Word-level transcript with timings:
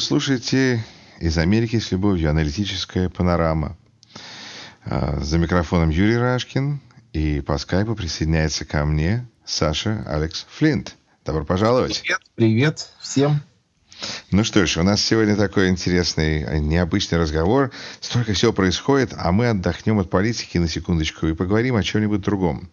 Вы 0.00 0.06
слушаете 0.06 0.82
из 1.18 1.36
Америки 1.36 1.78
с 1.78 1.92
любовью 1.92 2.30
аналитическая 2.30 3.10
панорама. 3.10 3.76
А, 4.82 5.20
за 5.20 5.36
микрофоном 5.36 5.90
Юрий 5.90 6.16
Рашкин 6.16 6.80
и 7.12 7.42
по 7.42 7.58
скайпу 7.58 7.94
присоединяется 7.94 8.64
ко 8.64 8.86
мне 8.86 9.28
Саша 9.44 10.02
Алекс 10.06 10.46
Флинт. 10.52 10.96
Добро 11.26 11.44
пожаловать. 11.44 12.00
Привет, 12.00 12.20
привет 12.34 12.88
всем. 12.98 13.42
Ну 14.30 14.44
что 14.44 14.64
ж, 14.64 14.78
у 14.78 14.82
нас 14.82 15.02
сегодня 15.02 15.36
такой 15.36 15.68
интересный, 15.68 16.42
э, 16.42 16.58
необычный 16.58 17.18
разговор. 17.18 17.70
Столько 18.00 18.32
всего 18.32 18.52
происходит, 18.52 19.12
а 19.16 19.32
мы 19.32 19.48
отдохнем 19.48 19.98
от 19.98 20.08
политики 20.08 20.58
на 20.58 20.68
секундочку 20.68 21.26
и 21.26 21.34
поговорим 21.34 21.76
о 21.76 21.82
чем-нибудь 21.82 22.20
другом. 22.20 22.70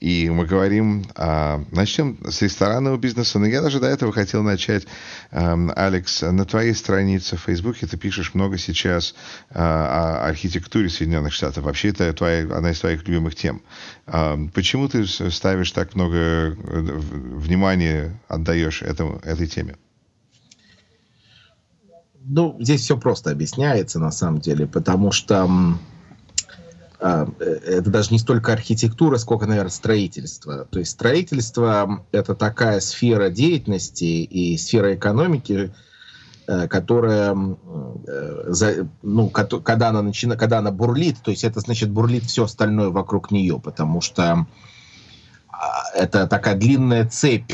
И 0.00 0.30
мы 0.30 0.46
говорим, 0.46 1.04
а, 1.16 1.64
начнем 1.72 2.18
с 2.30 2.42
ресторанного 2.42 2.96
бизнеса, 2.96 3.38
но 3.38 3.46
я 3.46 3.62
даже 3.62 3.80
до 3.80 3.86
этого 3.86 4.12
хотел 4.12 4.42
начать. 4.42 4.86
А, 5.30 5.56
Алекс, 5.74 6.22
на 6.22 6.44
твоей 6.44 6.74
странице 6.74 7.36
в 7.36 7.40
Фейсбуке 7.40 7.86
ты 7.86 7.96
пишешь 7.96 8.34
много 8.34 8.58
сейчас 8.58 9.14
а, 9.50 10.24
о 10.24 10.28
архитектуре 10.28 10.88
Соединенных 10.88 11.32
Штатов. 11.32 11.64
Вообще 11.64 11.88
это 11.88 12.12
твоя, 12.12 12.42
одна 12.54 12.70
из 12.70 12.80
твоих 12.80 13.06
любимых 13.08 13.34
тем. 13.34 13.62
А, 14.06 14.38
почему 14.52 14.88
ты 14.88 15.06
ставишь 15.06 15.72
так 15.72 15.94
много 15.94 16.16
э, 16.16 16.54
внимания, 16.54 18.20
отдаешь 18.28 18.82
этому, 18.82 19.20
этой 19.24 19.46
теме? 19.46 19.76
Ну, 22.26 22.56
здесь 22.58 22.80
все 22.80 22.96
просто 22.96 23.30
объясняется 23.30 23.98
на 23.98 24.10
самом 24.10 24.40
деле, 24.40 24.66
потому 24.66 25.12
что 25.12 25.48
а, 26.98 27.28
э, 27.38 27.44
это 27.44 27.90
даже 27.90 28.12
не 28.12 28.18
столько 28.18 28.54
архитектура, 28.54 29.18
сколько, 29.18 29.44
наверное, 29.46 29.70
строительство. 29.70 30.64
То 30.64 30.78
есть 30.78 30.92
строительство— 30.92 32.02
это 32.12 32.34
такая 32.34 32.80
сфера 32.80 33.28
деятельности 33.28 34.04
и 34.04 34.56
сфера 34.56 34.94
экономики, 34.94 35.74
э, 36.46 36.66
которая, 36.66 37.36
э, 38.06 38.84
ну, 39.02 39.28
когда 39.28 39.90
она, 39.90 40.00
начинает, 40.00 40.40
когда 40.40 40.58
она 40.58 40.70
бурлит, 40.70 41.18
то 41.22 41.30
есть 41.30 41.44
это 41.44 41.60
значит 41.60 41.90
бурлит 41.90 42.24
все 42.24 42.44
остальное 42.44 42.88
вокруг 42.88 43.30
нее, 43.30 43.60
потому 43.60 44.00
что 44.00 44.46
а, 45.50 45.90
это 45.94 46.26
такая 46.26 46.54
длинная 46.54 47.06
цепь 47.06 47.52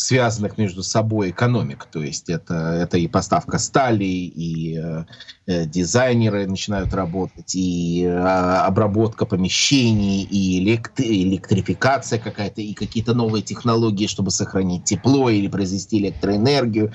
связанных 0.00 0.56
между 0.56 0.82
собой 0.82 1.30
экономик. 1.30 1.84
То 1.84 2.02
есть 2.02 2.30
это, 2.30 2.54
это 2.54 2.96
и 2.96 3.06
поставка 3.06 3.58
стали, 3.58 4.04
и 4.04 4.78
э, 4.78 5.04
э 5.46 5.66
дизайнеры 5.66 6.46
начинают 6.46 6.94
работать, 6.94 7.54
и 7.54 8.04
э, 8.04 8.10
обработка 8.10 9.26
помещений, 9.26 10.22
и 10.22 10.64
электри- 10.64 11.22
электрификация 11.22 12.18
какая-то, 12.18 12.62
и 12.62 12.72
какие-то 12.72 13.14
новые 13.14 13.42
технологии, 13.42 14.06
чтобы 14.06 14.30
сохранить 14.30 14.84
тепло 14.84 15.28
или 15.28 15.48
произвести 15.48 15.98
электроэнергию. 15.98 16.92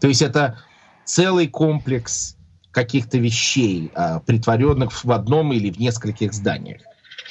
То 0.00 0.08
есть 0.08 0.22
это 0.22 0.58
целый 1.04 1.46
комплекс 1.46 2.36
каких-то 2.72 3.18
вещей, 3.18 3.92
э, 3.94 4.20
притворенных 4.26 5.04
в 5.04 5.12
одном 5.12 5.52
или 5.52 5.70
в 5.70 5.78
нескольких 5.78 6.32
зданиях. 6.34 6.80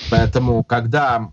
Поэтому, 0.09 0.63
когда 0.63 1.31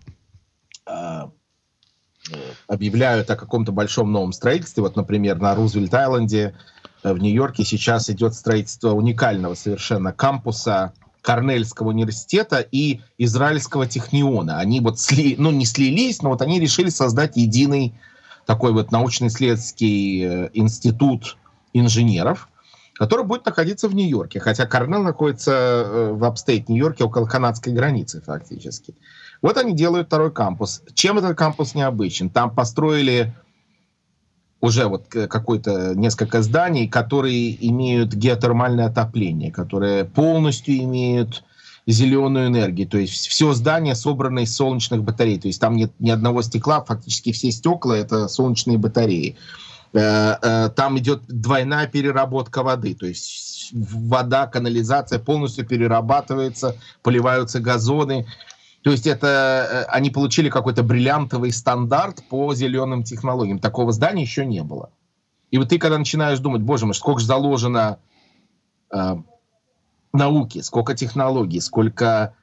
объявляют 2.67 3.29
о 3.29 3.35
каком-то 3.35 3.71
большом 3.71 4.11
новом 4.11 4.33
строительстве. 4.33 4.83
Вот, 4.83 4.95
например, 4.95 5.39
на 5.39 5.55
Рузвельт-Айленде 5.55 6.55
э, 7.03 7.13
в 7.13 7.17
Нью-Йорке 7.19 7.63
сейчас 7.63 8.09
идет 8.09 8.33
строительство 8.33 8.91
уникального 8.91 9.55
совершенно 9.55 10.11
кампуса 10.11 10.93
Корнельского 11.21 11.89
университета 11.89 12.59
и 12.59 13.01
Израильского 13.17 13.87
техниона. 13.87 14.59
Они 14.59 14.79
вот 14.79 14.99
сли, 14.99 15.35
ну 15.37 15.51
не 15.51 15.65
слились, 15.65 16.21
но 16.21 16.29
вот 16.29 16.41
они 16.41 16.59
решили 16.59 16.89
создать 16.89 17.35
единый 17.35 17.95
такой 18.45 18.73
вот 18.73 18.91
научно-исследовательский 18.91 20.23
э, 20.23 20.49
институт 20.53 21.37
инженеров, 21.73 22.47
который 22.93 23.25
будет 23.25 23.45
находиться 23.45 23.87
в 23.89 23.95
Нью-Йорке. 23.95 24.39
Хотя 24.39 24.65
Корнелл 24.65 25.03
находится 25.03 25.51
э, 25.51 26.11
в 26.13 26.23
upstate 26.23 26.69
Нью-Йорке, 26.69 27.03
около 27.03 27.25
канадской 27.25 27.73
границы 27.73 28.21
фактически. 28.21 28.93
Вот 29.45 29.57
они 29.57 29.75
делают 29.75 30.07
второй 30.07 30.31
кампус. 30.31 30.81
Чем 30.95 31.19
этот 31.19 31.37
кампус 31.37 31.75
необычен? 31.75 32.31
Там 32.31 32.49
построили 32.49 33.35
уже 34.59 34.87
вот 34.87 35.05
какой-то 35.07 35.93
несколько 35.93 36.41
зданий, 36.41 36.87
которые 36.87 37.55
имеют 37.67 38.15
геотермальное 38.15 38.87
отопление, 38.87 39.51
которые 39.51 40.03
полностью 40.03 40.75
имеют 40.77 41.43
зеленую 41.85 42.47
энергию. 42.47 42.87
То 42.87 42.97
есть 42.97 43.27
все 43.27 43.53
здание 43.53 43.93
собрано 43.93 44.39
из 44.39 44.55
солнечных 44.55 45.03
батарей. 45.03 45.39
То 45.39 45.47
есть 45.47 45.61
там 45.61 45.75
нет 45.75 45.91
ни 45.99 46.09
одного 46.09 46.41
стекла, 46.41 46.83
фактически 46.83 47.31
все 47.31 47.51
стекла 47.51 47.95
это 47.95 48.27
солнечные 48.27 48.79
батареи. 48.79 49.35
Э, 49.93 50.37
э, 50.41 50.69
там 50.75 50.97
идет 50.97 51.21
двойная 51.27 51.85
переработка 51.85 52.63
воды. 52.63 52.95
То 52.95 53.05
есть 53.05 53.69
вода, 53.73 54.47
канализация 54.47 55.19
полностью 55.19 55.67
перерабатывается, 55.67 56.75
поливаются 57.03 57.59
газоны. 57.59 58.25
То 58.85 58.91
есть 58.91 59.07
это 59.07 59.27
э, 59.27 59.83
они 59.85 60.11
получили 60.11 60.47
какой-то 60.47 60.83
бриллиантовый 60.83 61.51
стандарт 61.51 62.23
по 62.29 62.53
зеленым 62.53 63.03
технологиям. 63.03 63.57
Такого 63.57 63.91
здания 63.91 64.21
еще 64.21 64.45
не 64.45 64.61
было. 64.61 64.91
И 65.49 65.57
вот 65.57 65.69
ты, 65.69 65.79
когда 65.79 65.97
начинаешь 65.97 66.37
думать, 66.37 66.61
боже 66.61 66.85
мой, 66.85 66.93
сколько 66.93 67.19
же 67.19 67.25
заложено 67.25 67.97
э, 68.93 69.15
науки, 70.13 70.61
сколько 70.61 70.93
технологий, 70.93 71.61
сколько 71.61 72.35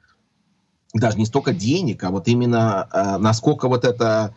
даже 0.93 1.17
не 1.17 1.25
столько 1.25 1.53
денег, 1.53 2.03
а 2.03 2.11
вот 2.11 2.27
именно 2.27 2.89
э, 2.91 3.17
насколько 3.19 3.69
вот 3.69 3.85
это 3.85 4.35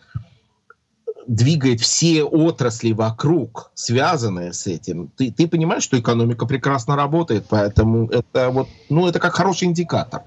двигает 1.27 1.81
все 1.81 2.23
отрасли 2.23 2.93
вокруг, 2.93 3.73
связанные 3.75 4.53
с 4.53 4.69
этим, 4.69 5.09
ты, 5.17 5.33
ты 5.33 5.49
понимаешь, 5.49 5.83
что 5.83 5.99
экономика 5.99 6.47
прекрасно 6.47 6.95
работает, 6.95 7.47
поэтому 7.49 8.09
это 8.11 8.51
вот, 8.51 8.69
ну, 8.91 9.09
это 9.09 9.19
как 9.19 9.35
хороший 9.35 9.65
индикатор. 9.65 10.23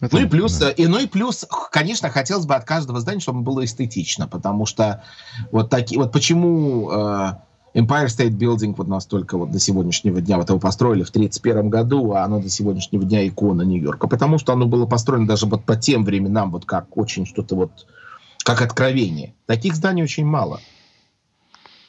Это, 0.00 0.16
ну 0.16 0.22
и 0.22 0.26
плюс, 0.26 0.58
да. 0.58 0.70
и, 0.70 0.86
ну 0.86 0.98
и 0.98 1.06
плюс, 1.06 1.46
конечно, 1.72 2.10
хотелось 2.10 2.44
бы 2.44 2.54
от 2.54 2.64
каждого 2.64 3.00
здания, 3.00 3.20
чтобы 3.20 3.40
было 3.40 3.64
эстетично, 3.64 4.28
потому 4.28 4.66
что 4.66 5.02
вот 5.50 5.70
такие, 5.70 5.98
вот 5.98 6.12
почему 6.12 6.90
э, 6.90 7.32
Empire 7.74 8.06
State 8.06 8.36
Building 8.36 8.74
вот 8.76 8.88
настолько 8.88 9.38
вот 9.38 9.50
до 9.50 9.58
сегодняшнего 9.58 10.20
дня, 10.20 10.36
вот 10.36 10.50
его 10.50 10.58
построили 10.58 11.02
в 11.02 11.08
1931 11.08 11.70
году, 11.70 12.12
а 12.12 12.24
оно 12.24 12.40
до 12.40 12.50
сегодняшнего 12.50 13.04
дня 13.04 13.26
икона 13.26 13.62
Нью-Йорка, 13.62 14.06
потому 14.06 14.36
что 14.38 14.52
оно 14.52 14.66
было 14.66 14.84
построено 14.84 15.26
даже 15.26 15.46
вот 15.46 15.64
по 15.64 15.76
тем 15.76 16.04
временам 16.04 16.50
вот 16.50 16.66
как 16.66 16.94
очень 16.96 17.24
что-то 17.24 17.54
вот, 17.56 17.86
как 18.44 18.60
откровение. 18.60 19.34
Таких 19.46 19.74
зданий 19.74 20.02
очень 20.02 20.26
мало 20.26 20.60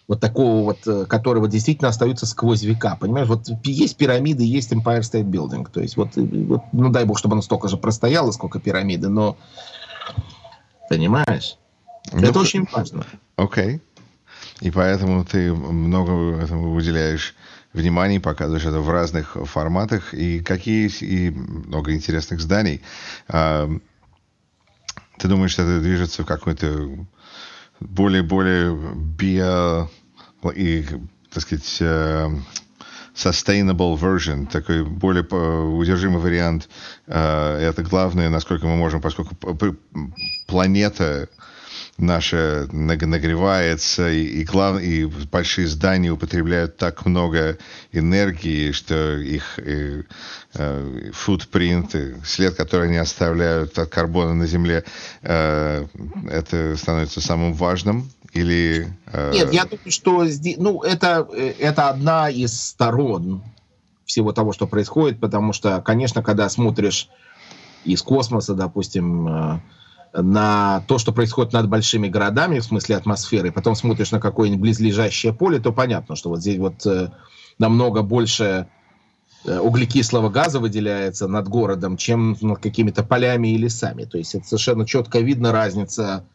вот 0.07 0.21
такого 0.21 0.63
вот, 0.63 0.87
э, 0.87 1.05
которого 1.05 1.47
действительно 1.47 1.89
остаются 1.89 2.25
сквозь 2.25 2.63
века. 2.63 2.97
Понимаешь, 2.99 3.27
вот 3.27 3.47
есть 3.63 3.97
пирамиды, 3.97 4.43
есть 4.43 4.71
Empire 4.71 5.01
State 5.01 5.25
Building. 5.25 5.69
То 5.71 5.81
есть 5.81 5.97
вот, 5.97 6.15
вот 6.15 6.61
ну 6.71 6.89
дай 6.89 7.05
бог, 7.05 7.17
чтобы 7.19 7.33
оно 7.33 7.41
столько 7.41 7.67
же 7.67 7.77
простояло, 7.77 8.31
сколько 8.31 8.59
пирамиды, 8.59 9.09
но 9.09 9.37
понимаешь? 10.89 11.57
Ну, 12.13 12.27
это 12.27 12.39
очень 12.39 12.65
важно. 12.71 13.05
Окей. 13.35 13.75
Okay. 13.75 13.81
И 14.61 14.71
поэтому 14.71 15.23
ты 15.23 15.53
много 15.53 16.41
этому 16.41 16.73
уделяешь 16.73 17.35
внимания, 17.73 18.19
показываешь 18.19 18.65
это 18.65 18.79
в 18.79 18.89
разных 18.89 19.37
форматах. 19.45 20.13
И 20.13 20.39
какие 20.39 20.89
и 21.01 21.29
много 21.29 21.93
интересных 21.93 22.39
зданий. 22.39 22.81
А, 23.27 23.69
ты 25.17 25.27
думаешь, 25.27 25.51
что 25.51 25.63
это 25.63 25.81
движется 25.81 26.23
в 26.23 26.25
какой-то 26.25 26.89
более-более 27.79 28.75
био 28.95 29.89
и, 30.55 30.85
так 31.31 31.43
сказать, 31.43 31.77
э, 31.81 32.29
sustainable 33.15 33.97
version, 33.99 34.47
такой 34.47 34.83
более 34.83 35.23
удержимый 35.23 36.21
вариант. 36.21 36.69
Э, 37.07 37.57
это 37.57 37.83
главное, 37.83 38.29
насколько 38.29 38.67
мы 38.67 38.75
можем, 38.75 39.01
поскольку 39.01 39.35
планета 40.45 41.29
наша 41.97 42.67
нагревается, 42.71 44.09
и, 44.09 44.23
и, 44.23 44.43
глав, 44.43 44.81
и 44.81 45.05
большие 45.05 45.67
здания 45.67 46.11
употребляют 46.11 46.77
так 46.77 47.05
много 47.05 47.57
энергии, 47.91 48.71
что 48.71 49.17
их 49.17 49.59
и, 49.59 50.03
э, 50.53 51.11
футпринт, 51.13 51.95
след, 52.23 52.55
который 52.55 52.87
они 52.87 52.97
оставляют 52.97 53.77
от 53.79 53.89
карбона 53.89 54.33
на 54.33 54.47
Земле, 54.47 54.83
э, 55.23 55.85
это 56.29 56.75
становится 56.77 57.21
самым 57.21 57.53
важным. 57.53 58.11
Или, 58.33 58.87
э... 59.07 59.31
Нет, 59.33 59.53
я 59.53 59.65
думаю, 59.65 59.91
что 59.91 60.25
ну, 60.57 60.83
это, 60.83 61.27
э, 61.33 61.53
это 61.59 61.89
одна 61.89 62.29
из 62.29 62.59
сторон 62.59 63.41
всего 64.05 64.31
того, 64.33 64.53
что 64.53 64.67
происходит, 64.67 65.19
потому 65.19 65.53
что, 65.53 65.81
конечно, 65.81 66.21
когда 66.21 66.47
смотришь 66.49 67.09
из 67.83 68.01
космоса, 68.01 68.53
допустим, 68.53 69.27
э, 69.27 69.59
на 70.21 70.81
то, 70.87 70.97
что 70.97 71.11
происходит 71.11 71.53
над 71.53 71.69
большими 71.69 72.07
городами, 72.07 72.59
в 72.59 72.63
смысле 72.63 72.97
атмосферы, 72.97 73.51
потом 73.51 73.75
смотришь 73.75 74.11
на 74.11 74.19
какое-нибудь 74.19 74.61
близлежащее 74.61 75.31
поле, 75.31 75.59
то 75.59 75.71
понятно, 75.71 76.15
что 76.15 76.29
вот 76.29 76.39
здесь 76.39 76.57
вот 76.57 76.85
э, 76.85 77.11
намного 77.59 78.01
больше 78.01 78.67
э, 79.45 79.59
углекислого 79.59 80.29
газа 80.29 80.59
выделяется 80.59 81.27
над 81.27 81.47
городом, 81.47 81.97
чем 81.97 82.35
над 82.41 82.59
какими-то 82.59 83.03
полями 83.03 83.49
и 83.49 83.57
лесами. 83.57 84.05
То 84.05 84.17
есть 84.17 84.33
это 84.33 84.47
совершенно 84.47 84.87
четко 84.87 85.19
видно 85.19 85.51
разница 85.51 86.25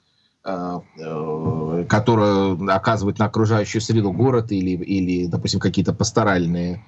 э, 0.44 0.81
э, 0.99 1.84
которая 1.88 2.56
оказывает 2.75 3.19
на 3.19 3.25
окружающую 3.25 3.82
среду 3.82 4.12
город 4.12 4.52
или, 4.52 4.70
или 4.70 5.26
допустим, 5.26 5.58
какие-то 5.58 5.93
пасторальные 5.93 6.84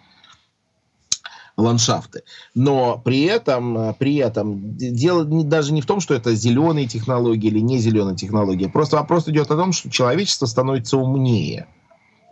ландшафты. 1.56 2.22
Но 2.54 3.00
при 3.04 3.22
этом, 3.22 3.78
э, 3.78 3.94
при 3.98 4.16
этом 4.16 4.76
дело 4.76 5.24
даже 5.24 5.72
не 5.72 5.82
в 5.82 5.86
том, 5.86 6.00
что 6.00 6.14
это 6.14 6.34
зеленые 6.34 6.86
технологии 6.86 7.48
или 7.48 7.60
не 7.60 7.78
зеленые 7.78 8.16
технологии. 8.16 8.66
Просто 8.66 8.96
вопрос 8.96 9.28
идет 9.28 9.50
о 9.50 9.56
том, 9.56 9.72
что 9.72 9.90
человечество 9.90 10.46
становится 10.46 10.96
умнее. 10.96 11.66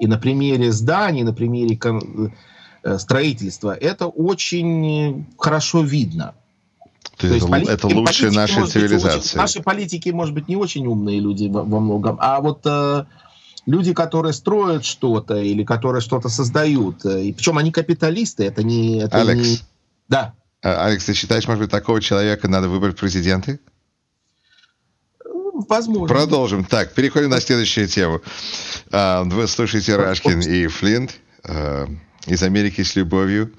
И 0.01 0.07
на 0.07 0.19
примере 0.19 0.73
зданий, 0.73 1.23
на 1.23 1.33
примере 1.33 1.79
э, 2.83 2.99
строительства 2.99 3.73
это 3.73 4.07
очень 4.07 5.27
хорошо 5.39 5.83
видно. 5.83 6.35
То, 7.17 7.29
То 7.29 7.35
есть, 7.35 7.49
политики, 7.49 7.71
это 7.71 7.87
лучшая 7.87 8.31
наша 8.33 8.67
цивилизация. 8.67 9.19
Очень, 9.19 9.39
наши 9.39 9.63
политики, 9.63 10.09
может 10.09 10.35
быть, 10.35 10.49
не 10.49 10.57
очень 10.57 10.87
умные 10.87 11.21
люди 11.21 11.47
во, 11.47 11.63
во 11.63 11.79
многом, 11.79 12.17
а 12.21 12.41
вот 12.41 12.63
э, 12.65 13.05
люди, 13.67 13.93
которые 13.93 14.33
строят 14.33 14.85
что-то 14.85 15.37
или 15.37 15.65
которые 15.65 16.01
что-то 16.01 16.29
создают, 16.29 17.05
э, 17.05 17.25
и 17.25 17.33
причем 17.33 17.59
они 17.59 17.71
капиталисты, 17.73 18.45
это 18.45 18.63
не... 18.63 18.99
Это 19.01 19.21
Алекс, 19.21 19.49
не... 19.49 19.59
да. 20.09 20.35
А, 20.63 20.87
Алекс, 20.87 21.05
ты 21.05 21.15
считаешь, 21.15 21.47
может 21.47 21.63
быть, 21.63 21.71
такого 21.71 22.01
человека 22.01 22.49
надо 22.49 22.69
выбрать 22.69 22.97
президенты? 22.97 23.61
Возможно. 25.69 26.09
Продолжим. 26.09 26.65
Так, 26.65 26.93
переходим 26.93 27.31
на 27.31 27.41
следующую 27.41 27.87
тему. 27.87 28.21
А, 28.91 29.23
вы 29.25 29.47
слушаете 29.47 29.97
Рашкин 29.97 30.41
и 30.41 30.67
Флинт 30.67 31.21
а, 31.45 31.87
из 32.27 32.43
Америки 32.43 32.83
с 32.83 32.95
любовью. 32.95 33.53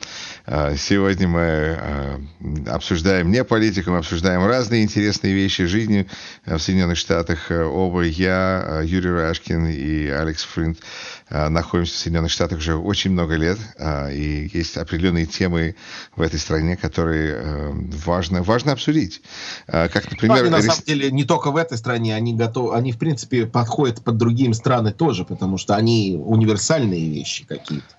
А, 0.45 0.75
сегодня 0.77 1.27
мы 1.27 1.42
а, 1.42 2.21
обсуждаем 2.68 3.30
не 3.30 3.44
политику, 3.44 3.92
мы 3.92 3.98
обсуждаем 3.98 4.45
разные 4.45 4.83
интересные 4.83 5.33
вещи 5.33 5.65
жизни 5.65 6.07
в 6.45 6.57
Соединенных 6.60 6.98
Штатах. 6.98 7.51
Оба 7.51 8.04
я, 8.04 8.63
а, 8.65 8.81
Юрий 8.81 9.12
Рашкин 9.12 9.68
и 9.68 10.07
Алекс 10.07 10.44
Фринт 10.44 10.80
находимся 11.30 11.94
в 11.94 11.98
Соединенных 11.98 12.31
Штатах 12.31 12.60
уже 12.60 12.75
очень 12.75 13.12
много 13.12 13.36
лет, 13.36 13.57
и 14.12 14.51
есть 14.54 14.77
определенные 14.77 15.25
темы 15.25 15.75
в 16.16 16.21
этой 16.21 16.39
стране, 16.39 16.77
которые 16.77 17.74
важно, 18.06 18.44
важно 18.44 18.74
обсудить. 18.74 19.21
Как, 19.66 20.12
например... 20.12 20.38
Ну, 20.38 20.44
они, 20.44 20.50
на 20.50 20.62
самом 20.62 20.83
деле, 20.86 21.09
не 21.12 21.24
только 21.24 21.50
в 21.50 21.57
этой 21.57 21.77
стране, 21.77 22.16
они, 22.16 22.36
готовы, 22.36 22.75
они, 22.75 22.92
в 22.92 23.00
принципе, 23.00 23.48
подходят 23.48 24.04
под 24.04 24.18
другие 24.18 24.54
страны 24.54 24.92
тоже, 24.92 25.25
потому 25.25 25.57
что 25.57 25.75
они 25.75 26.21
универсальные 26.24 27.09
вещи 27.09 27.45
какие-то. 27.45 27.95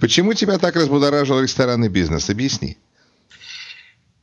Почему 0.00 0.34
тебя 0.34 0.58
так 0.58 0.76
разбудоражил 0.76 1.40
ресторанный 1.40 1.88
бизнес? 1.88 2.30
Объясни. 2.30 2.76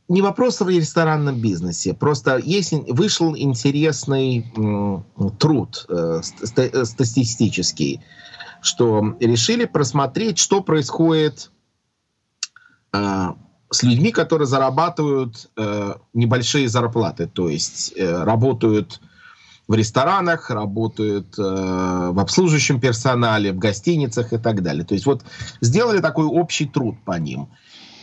Не 0.09 0.21
вопрос 0.21 0.59
в 0.59 0.67
ресторанном 0.67 1.39
бизнесе. 1.39 1.93
Просто 1.93 2.37
есть, 2.37 2.73
вышел 2.89 3.35
интересный 3.35 4.45
м, 4.55 5.05
труд 5.39 5.85
э, 5.87 6.21
э, 6.57 6.85
статистический, 6.85 8.01
что 8.61 9.15
решили 9.19 9.65
просмотреть, 9.65 10.39
что 10.39 10.61
происходит 10.61 11.51
э, 12.91 13.27
с 13.71 13.83
людьми, 13.83 14.11
которые 14.11 14.45
зарабатывают 14.45 15.49
э, 15.55 15.93
небольшие 16.13 16.67
зарплаты, 16.67 17.27
то 17.27 17.49
есть 17.49 17.93
э, 17.95 18.23
работают 18.23 18.99
в 19.67 19.73
ресторанах, 19.75 20.49
работают 20.49 21.37
э, 21.37 21.41
в 21.41 22.19
обслуживающем 22.19 22.79
персонале, 22.79 23.53
в 23.53 23.57
гостиницах 23.57 24.33
и 24.33 24.37
так 24.37 24.61
далее. 24.61 24.83
То 24.83 24.93
есть 24.93 25.05
вот 25.05 25.23
сделали 25.61 25.99
такой 25.99 26.25
общий 26.25 26.65
труд 26.65 26.95
по 27.05 27.13
ним. 27.13 27.47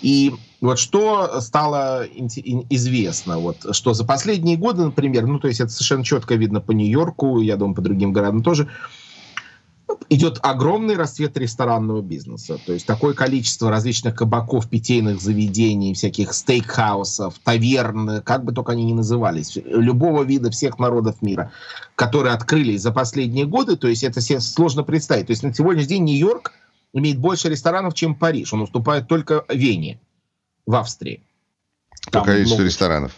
И 0.03 0.33
вот 0.61 0.79
что 0.79 1.41
стало 1.41 2.07
известно, 2.07 3.39
вот, 3.39 3.75
что 3.75 3.93
за 3.93 4.05
последние 4.05 4.57
годы, 4.57 4.85
например, 4.85 5.27
ну 5.27 5.39
то 5.39 5.49
есть 5.49 5.61
это 5.61 5.71
совершенно 5.71 6.05
четко 6.05 6.37
видно 6.37 6.61
по 6.61 6.73
Нью-Йорку, 6.73 7.41
я 7.41 7.57
думаю, 7.57 7.75
по 7.75 7.83
другим 7.83 8.13
городам 8.13 8.43
тоже, 8.43 8.69
идет 10.09 10.39
огромный 10.43 10.97
расцвет 10.97 11.37
ресторанного 11.37 12.03
бизнеса. 12.03 12.59
То 12.65 12.73
есть 12.73 12.87
такое 12.87 13.15
количество 13.15 13.71
различных 13.71 14.15
кабаков, 14.15 14.69
питейных 14.69 15.21
заведений, 15.21 15.95
всяких 15.95 16.33
стейкхаусов, 16.33 17.39
таверн, 17.45 18.23
как 18.23 18.45
бы 18.45 18.53
только 18.53 18.73
они 18.73 18.85
ни 18.85 18.93
назывались, 18.93 19.57
любого 19.57 20.23
вида 20.23 20.51
всех 20.51 20.79
народов 20.79 21.23
мира, 21.23 21.53
которые 21.95 22.35
открылись 22.35 22.83
за 22.83 22.93
последние 22.93 23.47
годы. 23.47 23.77
То 23.77 23.89
есть 23.89 24.05
это 24.05 24.21
себе 24.21 24.41
сложно 24.41 24.83
представить. 24.83 25.27
То 25.27 25.33
есть 25.33 25.43
на 25.43 25.55
сегодняшний 25.55 25.89
день 25.89 26.05
Нью-Йорк 26.05 26.53
имеет 26.93 27.19
больше 27.19 27.49
ресторанов, 27.49 27.95
чем 27.95 28.15
Париж. 28.15 28.53
Он 28.53 28.63
уступает 28.63 29.09
только 29.09 29.45
Вене 29.49 30.01
в 30.67 30.75
Австрии. 30.75 31.23
По 32.11 32.23
количеству 32.23 32.65
ресторанов. 32.65 33.13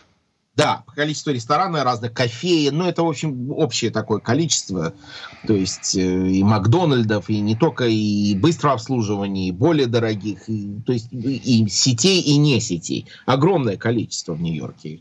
Да, 0.55 0.85
количество 0.95 1.31
ресторанов, 1.31 1.83
разных 1.83 2.13
кофеин, 2.13 2.77
ну 2.77 2.87
это, 2.87 3.03
в 3.03 3.09
общем, 3.09 3.51
общее 3.53 3.91
такое 3.91 4.19
количество, 4.19 4.93
то 5.47 5.55
есть 5.55 5.97
э, 5.97 6.29
и 6.29 6.45
Макдональдов, 6.45 7.31
и 7.31 7.41
не 7.41 7.57
только 7.57 7.87
и 7.87 8.35
быстрого 8.35 8.75
обслуживания, 8.75 9.49
и 9.49 9.51
более 9.53 9.87
дорогих, 9.87 10.51
и, 10.51 10.79
то 10.85 10.93
есть 10.93 11.11
и, 11.11 11.63
и 11.63 11.69
сетей, 11.69 12.21
и 12.21 12.37
не 12.37 12.61
сетей. 12.61 13.07
Огромное 13.25 13.79
количество 13.79 14.35
в 14.35 14.43
Нью-Йорке. 14.43 15.01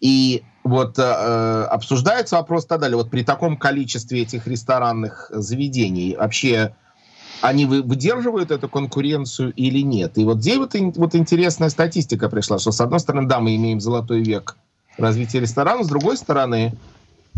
И 0.00 0.42
вот 0.62 0.98
э, 0.98 1.02
э 1.02 1.62
обсуждается 1.70 2.36
вопрос 2.36 2.66
тогда, 2.66 2.90
вот 2.90 3.10
при 3.10 3.24
таком 3.24 3.56
количестве 3.56 4.20
этих 4.20 4.46
ресторанных 4.46 5.30
заведений 5.30 6.16
вообще 6.16 6.76
они 7.40 7.64
выдерживают 7.64 8.50
эту 8.50 8.68
конкуренцию 8.68 9.54
или 9.54 9.80
нет. 9.80 10.18
И 10.18 10.24
вот 10.24 10.40
здесь 10.40 10.58
вот, 10.58 10.74
вот 10.96 11.14
интересная 11.14 11.70
статистика 11.70 12.28
пришла, 12.28 12.58
что 12.58 12.72
с 12.72 12.80
одной 12.80 13.00
стороны, 13.00 13.26
да, 13.26 13.40
мы 13.40 13.56
имеем 13.56 13.80
золотой 13.80 14.22
век 14.22 14.56
развития 14.98 15.40
ресторана, 15.40 15.84
с 15.84 15.88
другой 15.88 16.16
стороны, 16.16 16.74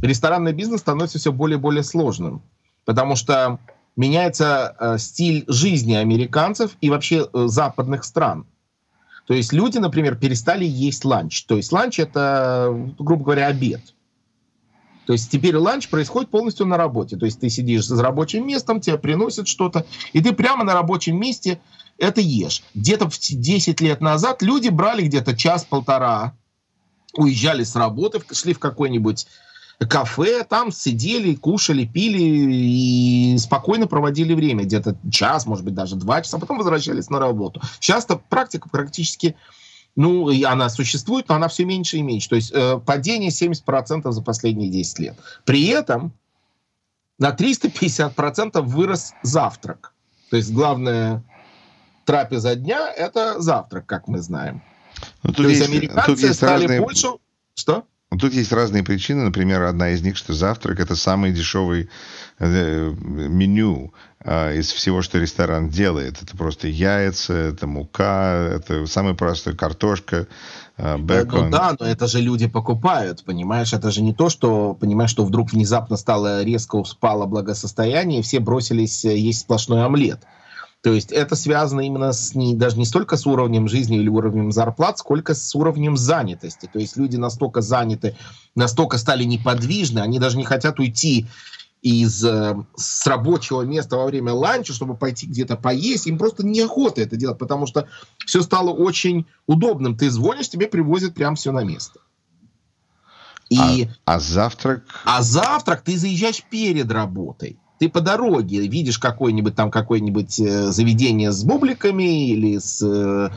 ресторанный 0.03 0.53
бизнес 0.53 0.81
становится 0.81 1.19
все 1.19 1.33
более 1.33 1.59
и 1.59 1.61
более 1.61 1.83
сложным, 1.83 2.43
потому 2.85 3.17
что 3.17 3.59
меняется 3.97 4.77
э, 4.79 4.99
стиль 4.99 5.45
жизни 5.49 5.95
американцев 5.95 6.77
и 6.81 6.89
вообще 6.89 7.29
э, 7.33 7.47
западных 7.49 8.05
стран. 8.05 8.47
То 9.27 9.35
есть 9.35 9.53
люди, 9.53 9.77
например, 9.79 10.17
перестали 10.17 10.65
есть 10.65 11.05
ланч. 11.05 11.45
То 11.45 11.57
есть 11.57 11.71
ланч 11.73 11.99
это, 11.99 12.75
грубо 12.99 13.25
говоря, 13.25 13.49
обед. 13.49 13.83
То 15.05 15.13
есть 15.13 15.31
теперь 15.31 15.57
ланч 15.57 15.89
происходит 15.89 16.31
полностью 16.31 16.65
на 16.65 16.77
работе. 16.77 17.17
То 17.17 17.27
есть 17.27 17.41
ты 17.41 17.51
сидишь 17.51 17.87
за 17.87 18.03
рабочим 18.03 18.47
местом, 18.47 18.81
тебе 18.81 18.99
приносят 18.99 19.49
что-то, 19.49 19.85
и 20.13 20.23
ты 20.23 20.33
прямо 20.33 20.65
на 20.65 20.75
рабочем 20.75 21.21
месте 21.21 21.61
это 21.99 22.21
ешь. 22.21 22.63
Где-то 22.75 23.11
10 23.11 23.81
лет 23.81 24.01
назад 24.01 24.43
люди 24.43 24.69
брали 24.69 25.03
где-то 25.03 25.37
час-полтора 25.37 26.35
уезжали 27.19 27.65
с 27.65 27.77
работы, 27.77 28.21
шли 28.33 28.55
в 28.55 28.59
какой-нибудь 28.59 29.27
кафе, 29.87 30.45
там 30.45 30.73
сидели, 30.73 31.35
кушали, 31.35 31.85
пили 31.85 32.21
и 32.21 33.37
спокойно 33.39 33.87
проводили 33.87 34.35
время, 34.35 34.65
где-то 34.65 34.97
час, 35.11 35.47
может 35.47 35.65
быть, 35.65 35.75
даже 35.75 35.97
два 35.97 36.23
часа, 36.23 36.37
а 36.37 36.41
потом 36.41 36.59
возвращались 36.59 37.11
на 37.11 37.21
работу. 37.21 37.61
Часто 37.79 38.17
практика 38.17 38.69
практически, 38.69 39.37
ну, 39.95 40.31
и 40.31 40.43
она 40.43 40.69
существует, 40.69 41.29
но 41.29 41.37
она 41.37 41.49
все 41.49 41.65
меньше 41.65 41.99
и 41.99 42.03
меньше. 42.03 42.29
То 42.29 42.37
есть 42.37 42.51
э, 42.53 42.81
падение 42.85 43.31
70% 43.31 44.11
за 44.11 44.23
последние 44.23 44.71
10 44.71 44.99
лет. 44.99 45.17
При 45.45 45.67
этом 45.67 46.13
на 47.19 47.31
350% 47.31 48.61
вырос 48.63 49.13
завтрак. 49.23 49.93
То 50.31 50.37
есть 50.37 50.53
главная 50.53 51.23
трапеза 52.05 52.57
дня– 52.57 52.93
это 52.97 53.41
завтрак, 53.41 53.87
как 53.87 54.09
мы 54.09 54.19
знаем. 54.19 54.63
Ну, 55.23 55.33
тут 55.33 55.37
То 55.37 55.49
есть, 55.49 55.61
есть 55.61 55.71
американцы 55.71 56.07
тут 56.07 56.19
есть 56.21 56.35
стали 56.35 56.63
разные... 56.63 56.81
больше... 56.81 57.09
Что? 57.55 57.85
Ну, 58.11 58.17
тут 58.17 58.33
есть 58.33 58.53
разные 58.53 58.83
причины. 58.83 59.25
Например, 59.25 59.63
одна 59.65 59.91
из 59.91 60.03
них, 60.03 60.17
что 60.17 60.33
завтрак 60.33 60.81
это 60.81 60.97
самый 60.97 61.31
дешевый 61.31 61.91
э, 62.39 62.95
меню 62.99 63.93
э, 64.25 64.57
из 64.57 64.73
всего, 64.73 65.03
что 65.03 65.19
ресторан 65.19 65.69
делает. 65.69 66.23
Это 66.23 66.35
просто 66.35 66.69
яйца, 66.69 67.35
это 67.35 67.67
мука, 67.67 68.51
это 68.55 68.87
самая 68.87 69.13
простая 69.13 69.55
картошка, 69.55 70.27
э, 70.79 70.99
бекон. 70.99 71.47
Ну 71.47 71.51
да, 71.51 71.77
но 71.79 71.85
это 71.85 72.07
же 72.07 72.23
люди 72.23 72.47
покупают, 72.47 73.25
понимаешь? 73.25 73.75
Это 73.75 73.91
же 73.91 74.01
не 74.01 74.15
то, 74.15 74.31
что, 74.31 74.73
понимаешь, 74.73 75.11
что 75.11 75.27
вдруг 75.27 75.53
внезапно 75.53 75.99
стало 75.99 76.43
резко 76.43 76.83
спало 76.85 77.27
благосостояние, 77.27 78.21
и 78.21 78.23
все 78.23 78.41
бросились 78.41 79.05
э, 79.05 79.19
есть 79.19 79.41
сплошной 79.41 79.85
омлет. 79.85 80.21
То 80.83 80.93
есть 80.93 81.11
это 81.11 81.35
связано 81.35 81.81
именно 81.81 82.13
с 82.13 82.35
не, 82.35 82.55
даже 82.55 82.79
не 82.79 82.85
столько 82.85 83.17
с 83.17 83.27
уровнем 83.27 83.69
жизни 83.69 83.99
или 83.99 84.09
уровнем 84.09 84.53
зарплат, 84.53 84.99
сколько 84.99 85.35
с 85.35 85.55
уровнем 85.57 85.97
занятости. 85.97 86.71
То 86.73 86.79
есть 86.79 86.97
люди 86.97 87.17
настолько 87.17 87.63
заняты, 87.63 88.17
настолько 88.55 88.97
стали 88.99 89.25
неподвижны, 89.25 89.99
они 89.99 90.21
даже 90.21 90.37
не 90.37 90.45
хотят 90.45 90.79
уйти 90.79 91.27
из 91.83 92.25
э, 92.25 92.57
с 92.77 93.07
рабочего 93.07 93.63
места 93.63 93.97
во 93.97 94.07
время 94.07 94.33
ланча, 94.33 94.73
чтобы 94.73 94.97
пойти 94.97 95.27
где-то 95.27 95.57
поесть, 95.57 96.07
им 96.07 96.17
просто 96.17 96.45
неохота 96.45 97.01
это 97.01 97.17
делать, 97.17 97.39
потому 97.39 97.67
что 97.67 97.89
все 98.25 98.43
стало 98.43 98.71
очень 98.71 99.27
удобным. 99.47 99.97
Ты 99.97 100.11
звонишь, 100.11 100.49
тебе 100.49 100.69
привозят 100.69 101.15
прям 101.15 101.35
все 101.35 101.51
на 101.51 101.65
место. 101.65 102.01
И, 103.49 103.89
а, 104.05 104.15
а 104.15 104.21
завтрак? 104.21 104.85
А 105.05 105.23
завтрак 105.23 105.83
ты 105.83 105.97
заезжаешь 105.97 106.43
перед 106.49 106.91
работой 106.91 107.59
ты 107.79 107.89
по 107.89 108.01
дороге 108.01 108.67
видишь 108.67 108.99
какое-нибудь 108.99 109.55
там 109.55 109.71
какое-нибудь 109.71 110.41
э, 110.41 110.73
заведение 110.73 111.33
с 111.33 111.45
бубликами 111.45 112.29
или 112.31 112.59
с, 112.59 112.83
э, 112.83 113.31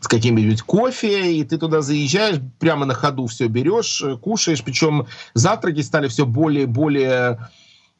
с 0.00 0.08
каким-нибудь 0.08 0.62
кофе, 0.62 1.36
и 1.36 1.44
ты 1.44 1.56
туда 1.56 1.80
заезжаешь, 1.80 2.40
прямо 2.58 2.84
на 2.84 2.94
ходу 2.94 3.26
все 3.26 3.46
берешь, 3.46 4.02
э, 4.02 4.16
кушаешь. 4.16 4.64
Причем 4.64 5.06
завтраки 5.34 5.80
стали 5.82 6.08
все 6.08 6.26
более 6.26 6.64
и 6.64 6.66
более 6.66 7.48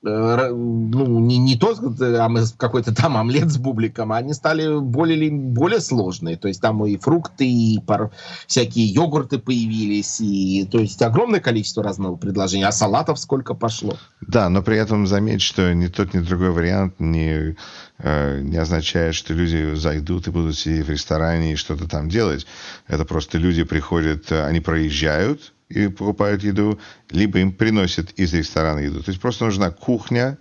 ну, 0.03 1.19
не, 1.21 1.37
не 1.37 1.57
тот 1.57 1.79
а 2.01 2.31
какой-то 2.57 2.95
там 2.95 3.19
омлет 3.19 3.51
с 3.51 3.59
бубликом, 3.59 4.13
а 4.13 4.17
они 4.17 4.33
стали 4.33 4.81
более, 4.81 5.31
более 5.31 5.81
сложные. 5.81 6.37
То 6.39 6.49
есть 6.49 6.61
там 6.61 6.85
и 6.87 6.97
фрукты, 6.97 7.47
и 7.47 7.81
пар, 7.87 8.11
всякие 8.47 8.87
йогурты 8.87 9.39
появились, 9.39 10.21
и 10.21 10.67
то 10.71 10.79
есть 10.79 11.03
огромное 11.03 11.41
количество 11.41 11.83
разного 11.83 12.17
предложений. 12.17 12.65
А 12.65 12.73
салатов 12.73 13.19
сколько 13.19 13.55
пошло? 13.55 13.97
Да, 14.23 14.49
но 14.49 14.63
при 14.63 14.79
этом 14.79 15.07
заметь, 15.07 15.43
что 15.43 15.75
ни 15.75 15.89
тот, 15.89 16.15
ни 16.15 16.21
другой 16.21 16.51
вариант 16.51 16.95
не, 16.99 17.57
э, 17.99 18.41
не 18.41 18.57
означает, 18.57 19.15
что 19.15 19.35
люди 19.35 19.75
зайдут 19.75 20.29
и 20.29 20.31
будут 20.31 20.57
сидеть 20.57 20.87
в 20.87 20.91
ресторане 20.91 21.53
и 21.53 21.57
что-то 21.57 21.87
там 21.87 22.09
делать. 22.09 22.47
Это 22.87 23.05
просто 23.05 23.37
люди 23.37 23.65
приходят, 23.65 24.33
э, 24.33 24.45
они 24.45 24.61
проезжают, 24.61 25.53
и 25.71 25.89
покупают 25.89 26.43
еду, 26.43 26.79
либо 27.11 27.39
им 27.39 27.53
приносят 27.53 28.11
из 28.13 28.35
ресторана 28.35 28.81
еду. 28.81 29.03
То 29.03 29.11
есть 29.11 29.21
просто 29.21 29.45
нужна 29.45 29.71
кухня 29.71 30.37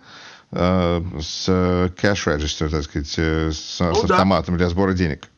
э, 0.52 1.02
с 1.22 1.48
cash 1.48 2.26
register, 2.26 2.70
так 2.70 2.84
сказать, 2.84 3.14
э, 3.18 3.52
с, 3.54 3.80
ну, 3.80 3.96
с 3.96 4.04
автоматом 4.04 4.56
да. 4.56 4.60
для 4.60 4.70
сбора 4.70 4.94
денег. 4.94 5.30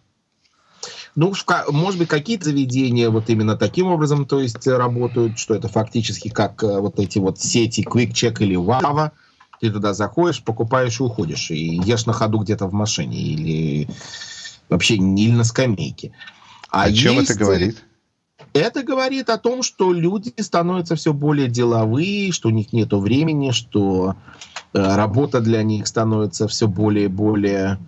Ну, 1.13 1.33
может 1.69 1.99
быть, 1.99 2.07
какие-то 2.07 2.45
заведения 2.45 3.09
вот 3.09 3.29
именно 3.29 3.57
таким 3.57 3.87
образом, 3.87 4.25
то 4.25 4.39
есть 4.39 4.65
работают, 4.65 5.37
что 5.37 5.53
это 5.53 5.67
фактически 5.67 6.29
как 6.29 6.63
э, 6.63 6.79
вот 6.79 6.99
эти 6.99 7.19
вот 7.19 7.39
сети 7.39 7.81
Quick 7.81 8.11
Check 8.11 8.37
или 8.39 8.55
Wava. 8.55 9.11
Ты 9.59 9.69
туда 9.69 9.93
заходишь, 9.93 10.41
покупаешь 10.41 10.99
и 10.99 11.03
уходишь, 11.03 11.51
и 11.51 11.81
ешь 11.83 12.05
на 12.05 12.13
ходу 12.13 12.39
где-то 12.39 12.65
в 12.65 12.73
машине 12.73 13.21
или 13.21 13.87
вообще 14.69 14.95
или 14.95 15.31
на 15.33 15.43
скамейке. 15.43 16.13
А 16.71 16.83
О 16.83 16.93
чем 16.93 17.19
это 17.19 17.35
говорит? 17.35 17.83
Это 18.53 18.83
говорит 18.83 19.29
о 19.29 19.37
том, 19.37 19.63
что 19.63 19.93
люди 19.93 20.33
становятся 20.41 20.95
все 20.95 21.13
более 21.13 21.47
деловые, 21.47 22.31
что 22.31 22.49
у 22.49 22.51
них 22.51 22.73
нет 22.73 22.91
времени, 22.91 23.51
что 23.51 24.15
э, 24.73 24.95
работа 24.95 25.39
для 25.39 25.63
них 25.63 25.87
становится 25.87 26.47
все 26.49 26.67
более 26.67 27.05
и 27.05 27.07
более 27.07 27.79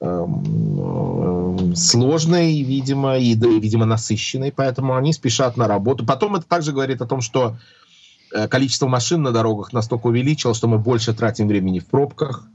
эм, 0.00 1.72
э, 1.72 1.74
сложной, 1.74 2.60
видимо, 2.60 3.16
и, 3.16 3.34
да, 3.34 3.48
видимо, 3.48 3.86
насыщенной, 3.86 4.52
поэтому 4.52 4.94
они 4.94 5.14
спешат 5.14 5.56
на 5.56 5.66
работу. 5.66 6.04
Потом 6.04 6.36
это 6.36 6.46
также 6.46 6.72
говорит 6.72 7.00
о 7.00 7.06
том, 7.06 7.22
что 7.22 7.56
э, 8.34 8.46
количество 8.48 8.88
машин 8.88 9.22
на 9.22 9.32
дорогах 9.32 9.72
настолько 9.72 10.08
увеличилось, 10.08 10.58
что 10.58 10.68
мы 10.68 10.78
больше 10.78 11.14
тратим 11.14 11.48
времени 11.48 11.78
в 11.78 11.86
пробках, 11.86 12.46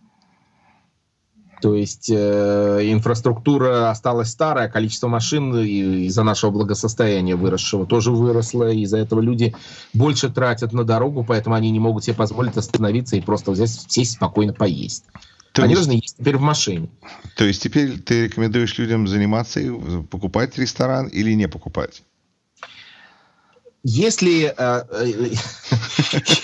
то 1.62 1.75
есть 1.75 2.10
э, 2.10 2.80
инфраструктура 2.84 3.89
осталась 3.89 4.30
старая, 4.30 4.70
количество 4.70 5.08
машин 5.08 5.56
из-за 5.58 6.24
нашего 6.24 6.51
благосостояния 6.51 7.36
выросшего 7.36 7.86
тоже 7.86 8.12
выросло, 8.12 8.72
из-за 8.72 8.98
этого 8.98 9.22
люди 9.22 9.56
больше 9.94 10.30
тратят 10.30 10.74
на 10.74 10.84
дорогу, 10.84 11.25
поэтому 11.28 11.56
они 11.56 11.72
не 11.72 11.80
могут 11.80 12.04
себе 12.04 12.16
позволить 12.16 12.58
остановиться 12.58 13.16
и 13.16 13.22
просто 13.22 13.51
взять, 13.51 13.70
сесть 13.70 14.13
спокойно 14.13 14.54
поесть. 14.54 15.06
То 15.51 15.63
они 15.63 15.74
есть, 15.74 15.86
должны 15.86 16.01
есть 16.01 16.18
теперь 16.18 16.38
в 16.38 16.42
машине. 16.42 16.89
То 17.36 17.44
есть 17.44 17.62
теперь 17.62 18.00
ты 18.00 18.25
рекомендуешь 18.25 18.78
людям 18.78 19.08
заниматься, 19.08 19.60
покупать 20.10 20.58
ресторан 20.58 21.08
или 21.08 21.34
не 21.34 21.48
покупать? 21.48 22.04
Если 23.83 24.45
э, 24.45 24.53
э, 24.57 25.31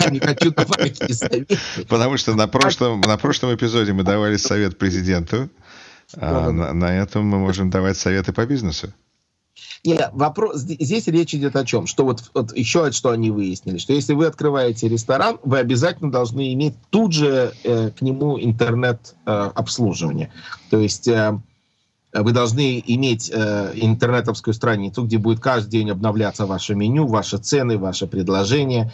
я 0.00 0.10
не 0.10 0.20
хочу 0.20 0.52
давать 0.52 0.96
советы. 0.96 1.58
Потому 1.88 2.16
что 2.16 2.34
на 2.34 2.48
прошлом, 2.48 3.00
на 3.02 3.18
прошлом 3.18 3.54
эпизоде 3.54 3.92
мы 3.92 4.04
давали 4.04 4.36
совет 4.36 4.78
президенту, 4.78 5.50
а 6.16 6.50
на, 6.50 6.72
на 6.72 6.96
этом 6.96 7.26
мы 7.26 7.38
можем 7.38 7.70
давать 7.70 7.96
советы 7.96 8.32
по 8.32 8.46
бизнесу. 8.46 8.92
Нет, 9.84 10.10
вопрос, 10.12 10.62
здесь 10.62 11.06
речь 11.06 11.34
идет 11.34 11.56
о 11.56 11.64
чем? 11.64 11.86
Что 11.86 12.04
вот, 12.04 12.30
вот 12.34 12.56
еще 12.56 12.90
что 12.92 13.10
они 13.10 13.30
выяснили, 13.30 13.78
что 13.78 13.92
если 13.92 14.14
вы 14.14 14.26
открываете 14.26 14.88
ресторан, 14.88 15.38
вы 15.44 15.58
обязательно 15.58 16.10
должны 16.10 16.52
иметь 16.54 16.74
тут 16.90 17.12
же 17.12 17.52
э, 17.62 17.90
к 17.90 18.02
нему 18.02 18.38
интернет-обслуживание. 18.38 20.32
Э, 20.34 20.70
То 20.70 20.80
есть 20.80 21.08
э, 21.08 21.38
вы 22.22 22.32
должны 22.32 22.82
иметь 22.86 23.30
э, 23.32 23.72
интернетовскую 23.74 24.54
страницу, 24.54 25.04
где 25.04 25.18
будет 25.18 25.40
каждый 25.40 25.70
день 25.70 25.90
обновляться 25.90 26.46
ваше 26.46 26.74
меню, 26.74 27.06
ваши 27.06 27.38
цены, 27.38 27.78
ваши 27.78 28.06
предложения. 28.06 28.92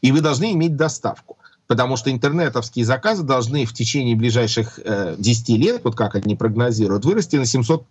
И 0.00 0.12
вы 0.12 0.20
должны 0.20 0.52
иметь 0.52 0.76
доставку. 0.76 1.36
Потому 1.66 1.96
что 1.96 2.10
интернетовские 2.10 2.84
заказы 2.84 3.22
должны 3.22 3.64
в 3.64 3.72
течение 3.72 4.14
ближайших 4.16 4.78
э, 4.84 5.14
10 5.18 5.48
лет, 5.50 5.80
вот 5.82 5.96
как 5.96 6.14
они 6.14 6.36
прогнозируют, 6.36 7.06
вырасти 7.06 7.36
на 7.36 7.46
700 7.46 7.86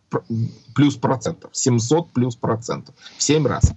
плюс 0.75 0.95
процентов. 0.95 1.49
700 1.53 2.11
плюс 2.11 2.35
процентов. 2.35 2.93
В 3.17 3.23
7 3.23 3.47
раз. 3.47 3.73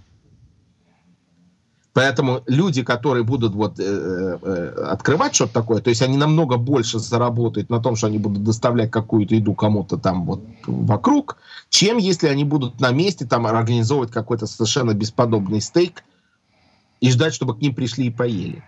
Поэтому 1.97 2.43
люди, 2.45 2.83
которые 2.83 3.23
будут 3.23 3.55
вот, 3.55 3.79
э, 3.79 3.83
э, 3.83 4.85
открывать 4.87 5.33
что-то 5.33 5.53
такое, 5.53 5.81
то 5.81 5.89
есть 5.89 6.03
они 6.03 6.15
намного 6.15 6.57
больше 6.57 6.99
заработают 6.99 7.71
на 7.71 7.79
том, 7.79 7.95
что 7.95 8.05
они 8.05 8.19
будут 8.19 8.43
доставлять 8.43 8.91
какую-то 8.91 9.33
еду 9.33 9.55
кому-то 9.55 9.97
там 9.97 10.23
вот 10.25 10.43
вокруг, 10.67 11.37
чем 11.71 11.97
если 11.97 12.27
они 12.27 12.43
будут 12.43 12.79
на 12.79 12.91
месте 12.91 13.25
там 13.25 13.47
организовывать 13.47 14.11
какой-то 14.11 14.45
совершенно 14.45 14.93
бесподобный 14.93 15.59
стейк 15.59 16.03
и 17.01 17.09
ждать, 17.09 17.33
чтобы 17.33 17.55
к 17.55 17.61
ним 17.61 17.73
пришли 17.73 18.05
и 18.05 18.11
поели. 18.11 18.63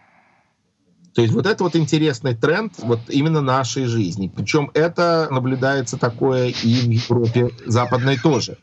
То 1.13 1.21
есть 1.21 1.31
вот 1.31 1.45
это 1.45 1.63
вот 1.63 1.75
интересный 1.75 2.35
тренд 2.35 2.73
вот 2.79 3.01
именно 3.09 3.41
нашей 3.41 3.85
жизни. 3.85 4.31
Причем 4.35 4.71
это 4.73 5.27
наблюдается 5.29 5.97
такое 5.97 6.47
и 6.47 6.81
в 6.81 6.89
Европе 6.89 7.51
западной 7.67 8.17
тоже. 8.17 8.57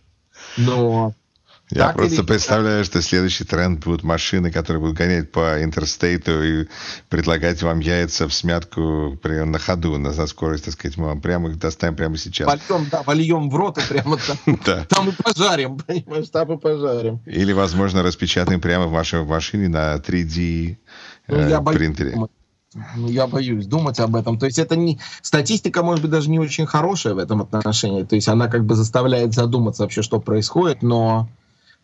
Но 0.56 1.14
я 1.70 1.88
так 1.88 1.96
просто 1.96 2.20
или... 2.20 2.26
представляю, 2.26 2.84
что 2.84 3.02
следующий 3.02 3.44
тренд 3.44 3.84
будут 3.84 4.04
машины, 4.04 4.52
которые 4.52 4.80
будут 4.80 4.96
гонять 4.96 5.32
по 5.32 5.62
интерстейту 5.64 6.42
и 6.42 6.66
предлагать 7.08 7.60
вам 7.62 7.80
яйца 7.80 8.28
в 8.28 8.32
смятку 8.32 9.18
прямо 9.20 9.46
на 9.46 9.58
ходу, 9.58 9.98
на, 9.98 10.12
на 10.12 10.26
скорость, 10.28 10.66
так 10.66 10.74
сказать, 10.74 10.96
мы 10.96 11.06
вам 11.06 11.20
прямо 11.20 11.50
их 11.50 11.58
доставим 11.58 11.96
прямо 11.96 12.16
сейчас. 12.18 12.46
Вольем, 12.46 12.88
да, 12.90 13.02
вольем 13.02 13.50
в 13.50 13.56
рот 13.56 13.78
и 13.78 13.80
прямо 13.82 14.16
там, 14.64 14.86
там 14.86 15.08
и 15.08 15.12
пожарим, 15.12 15.78
понимаешь, 15.78 16.28
там 16.28 16.52
и 16.52 16.56
пожарим. 16.56 17.20
Или, 17.26 17.52
возможно, 17.52 18.04
распечатаем 18.04 18.60
прямо 18.60 18.86
в 18.86 18.92
вашей 18.92 19.24
машине 19.24 19.68
на 19.68 19.96
3D 19.96 20.76
ну, 21.26 21.36
э, 21.36 21.74
принтере. 21.74 22.14
Ну, 22.94 23.08
я 23.08 23.26
боюсь 23.26 23.66
думать 23.66 23.98
об 23.98 24.14
этом. 24.14 24.38
То 24.38 24.46
есть 24.46 24.58
это 24.58 24.76
не... 24.76 25.00
Статистика, 25.22 25.82
может 25.82 26.02
быть, 26.02 26.10
даже 26.10 26.30
не 26.30 26.38
очень 26.38 26.66
хорошая 26.66 27.14
в 27.14 27.18
этом 27.18 27.42
отношении. 27.42 28.04
То 28.04 28.14
есть 28.14 28.28
она 28.28 28.48
как 28.48 28.64
бы 28.64 28.74
заставляет 28.74 29.34
задуматься 29.34 29.82
вообще, 29.82 30.02
что 30.02 30.20
происходит, 30.20 30.82
но 30.82 31.28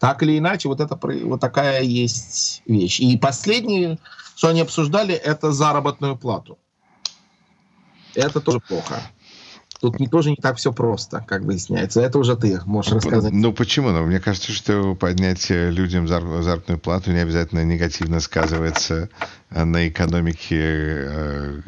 так 0.02 0.20
или 0.24 0.36
иначе, 0.36 0.66
вот, 0.68 0.80
это, 0.80 0.98
вот 1.00 1.40
такая 1.40 1.82
есть 1.82 2.62
вещь. 2.66 2.98
И 2.98 3.16
последнее, 3.16 4.00
что 4.34 4.48
они 4.48 4.60
обсуждали, 4.60 5.14
это 5.14 5.52
заработную 5.52 6.16
плату. 6.16 6.58
Это 8.16 8.40
тоже 8.40 8.58
плохо. 8.58 9.00
Тут 9.80 10.00
не, 10.00 10.08
тоже 10.08 10.30
не 10.30 10.36
так 10.36 10.56
все 10.56 10.72
просто, 10.72 11.24
как 11.28 11.42
выясняется. 11.42 12.00
Это 12.00 12.18
уже 12.18 12.34
ты 12.34 12.60
можешь 12.66 12.94
рассказать. 12.94 13.32
Ну 13.32 13.52
почему? 13.52 13.90
Ну, 13.90 14.04
мне 14.04 14.18
кажется, 14.18 14.50
что 14.50 14.96
поднятие 14.96 15.70
людям 15.70 16.08
заработную 16.08 16.80
плату 16.80 17.12
не 17.12 17.20
обязательно 17.20 17.64
негативно 17.64 18.18
сказывается 18.18 19.08
на 19.50 19.86
экономике 19.86 20.58
э, 20.60 21.60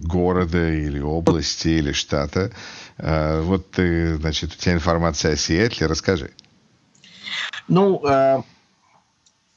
города 0.00 0.70
или 0.70 1.00
области 1.00 1.68
или 1.68 1.92
штата. 1.92 2.50
Э, 2.98 3.40
вот 3.40 3.70
ты, 3.70 4.16
значит, 4.16 4.52
у 4.52 4.56
тебя 4.58 4.74
информация 4.74 5.32
о 5.32 5.36
Сиэтле, 5.36 5.86
расскажи. 5.86 6.30
Ну, 7.68 8.00
э, 8.06 8.42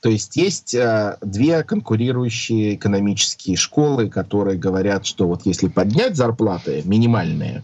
то 0.02 0.10
есть 0.10 0.36
есть 0.36 0.74
э, 0.74 1.18
две 1.22 1.64
конкурирующие 1.64 2.76
экономические 2.76 3.58
школы, 3.58 4.10
которые 4.10 4.58
говорят, 4.58 5.06
что 5.06 5.28
вот 5.28 5.46
если 5.46 5.68
поднять 5.68 6.16
зарплаты 6.16 6.84
минимальные, 6.86 7.64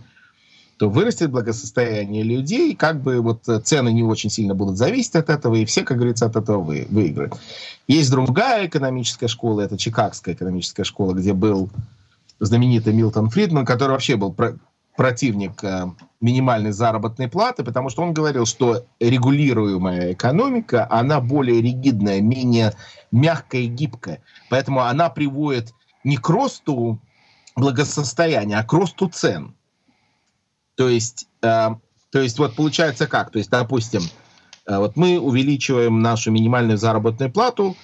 то 0.78 0.90
вырастет 0.90 1.32
благосостояние 1.32 2.24
людей, 2.24 2.76
как 2.76 3.02
бы 3.02 3.22
вот 3.22 3.48
цены 3.64 3.94
не 3.94 4.04
очень 4.04 4.30
сильно 4.30 4.56
будут 4.56 4.78
зависеть 4.78 5.16
от 5.16 5.30
этого, 5.30 5.56
и 5.56 5.66
все, 5.66 5.84
как 5.84 5.98
говорится, 5.98 6.26
от 6.26 6.36
этого 6.36 6.62
вы, 6.62 6.88
выиграют. 6.90 7.36
Есть 7.88 8.12
другая 8.12 8.68
экономическая 8.68 9.28
школа, 9.28 9.62
это 9.62 9.78
Чикагская 9.78 10.34
экономическая 10.34 10.84
школа, 10.84 11.14
где 11.14 11.34
был 11.34 11.70
знаменитый 12.40 12.94
Милтон 12.94 13.30
Фридман, 13.30 13.66
который 13.66 13.92
вообще 13.92 14.16
был 14.16 14.36
противник 14.96 15.64
э, 15.64 15.92
минимальной 16.22 16.72
заработной 16.72 17.28
платы, 17.28 17.64
потому 17.64 17.90
что 17.90 18.04
он 18.04 18.14
говорил, 18.14 18.46
что 18.46 18.86
регулируемая 19.00 20.14
экономика, 20.14 20.88
она 20.90 21.20
более 21.20 21.62
ригидная, 21.62 22.22
менее 22.22 22.74
мягкая 23.12 23.62
и 23.62 23.68
гибкая. 23.68 24.22
Поэтому 24.50 24.82
она 24.82 25.10
приводит 25.10 25.74
не 26.04 26.18
к 26.18 26.30
росту 26.30 27.00
благосостояния, 27.56 28.58
а 28.58 28.64
к 28.64 28.74
росту 28.74 29.10
цен. 29.10 29.56
То 30.76 30.90
есть, 30.90 31.28
э, 31.42 31.70
то 32.12 32.20
есть 32.20 32.40
вот 32.40 32.56
получается 32.56 33.08
как? 33.08 33.32
То 33.32 33.40
есть, 33.40 33.50
допустим, 33.50 34.02
э, 34.66 34.78
вот 34.78 34.96
мы 34.96 35.20
увеличиваем 35.20 36.02
нашу 36.02 36.32
минимальную 36.32 36.78
заработную 36.78 37.32
плату, 37.32 37.76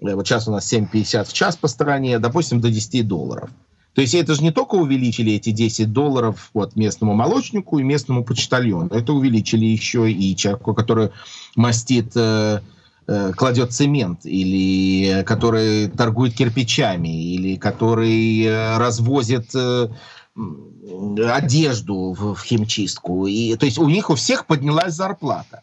э, 0.00 0.14
вот 0.14 0.26
сейчас 0.26 0.48
у 0.48 0.52
нас 0.52 0.70
7,50 0.70 1.28
в 1.28 1.32
час 1.32 1.56
по 1.56 1.68
стране, 1.68 2.18
допустим, 2.18 2.60
до 2.60 2.70
10 2.70 3.06
долларов. 3.06 3.50
То 3.94 4.00
есть 4.00 4.14
это 4.14 4.34
же 4.34 4.42
не 4.42 4.50
только 4.50 4.76
увеличили 4.76 5.32
эти 5.34 5.50
10 5.50 5.92
долларов 5.92 6.50
вот, 6.54 6.76
местному 6.76 7.14
молочнику 7.14 7.78
и 7.78 7.82
местному 7.82 8.24
почтальону. 8.24 8.88
Это 8.88 9.12
увеличили 9.12 9.66
еще 9.66 10.10
и 10.10 10.34
человеку, 10.34 10.74
который 10.74 11.10
мастит 11.56 12.12
э, 12.14 12.60
э, 13.06 13.32
кладет 13.32 13.72
цемент, 13.72 14.20
или 14.24 15.22
который 15.24 15.88
торгует 15.88 16.34
кирпичами, 16.34 17.34
или 17.34 17.56
который 17.56 18.44
э, 18.44 18.78
развозит 18.78 19.54
э, 19.54 19.88
одежду 20.34 22.16
в, 22.18 22.34
в 22.34 22.42
химчистку. 22.42 23.26
И, 23.26 23.54
то 23.56 23.66
есть 23.66 23.78
у 23.78 23.88
них 23.90 24.08
у 24.08 24.14
всех 24.14 24.46
поднялась 24.46 24.94
зарплата. 24.94 25.62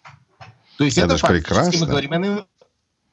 То 0.77 0.83
есть 0.83 0.99
это, 0.99 1.15
это 1.15 1.27
прекрасно. 1.27 1.79
мы 1.79 1.87
говорим 1.87 2.45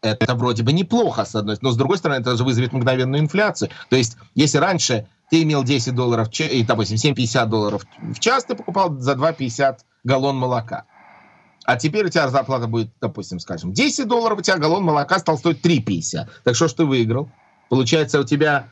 это 0.03 0.35
вроде 0.35 0.63
бы 0.63 0.73
неплохо, 0.73 1.25
с 1.25 1.35
одной 1.35 1.57
но 1.61 1.71
с 1.71 1.77
другой 1.77 1.99
стороны, 1.99 2.21
это 2.21 2.37
же 2.37 2.45
вызовет 2.45 2.73
мгновенную 2.73 3.23
инфляцию. 3.23 3.71
То 3.89 3.97
есть, 3.97 4.17
если 4.35 4.59
раньше 4.59 5.09
ты 5.31 5.43
имел 5.43 5.65
10 5.65 5.95
долларов, 5.95 6.29
и, 6.39 6.63
допустим, 6.63 6.97
7,50 6.97 7.47
долларов 7.47 7.87
в 8.01 8.19
час, 8.21 8.45
ты 8.45 8.55
покупал 8.55 8.97
за 8.99 9.13
2,50 9.13 9.79
галлон 10.05 10.37
молока. 10.37 10.85
А 11.65 11.77
теперь 11.77 12.07
у 12.07 12.09
тебя 12.09 12.29
зарплата 12.29 12.69
будет, 12.69 12.93
допустим, 13.01 13.41
скажем, 13.41 13.73
10 13.73 14.07
долларов, 14.07 14.39
у 14.39 14.43
тебя 14.43 14.57
галлон 14.57 14.85
молока 14.85 15.19
стал 15.19 15.37
стоить 15.37 15.65
3,50. 15.65 16.29
Так 16.45 16.55
что 16.55 16.69
ж 16.69 16.73
ты 16.75 16.85
выиграл? 16.85 17.29
Получается, 17.69 18.21
у 18.21 18.25
тебя 18.25 18.69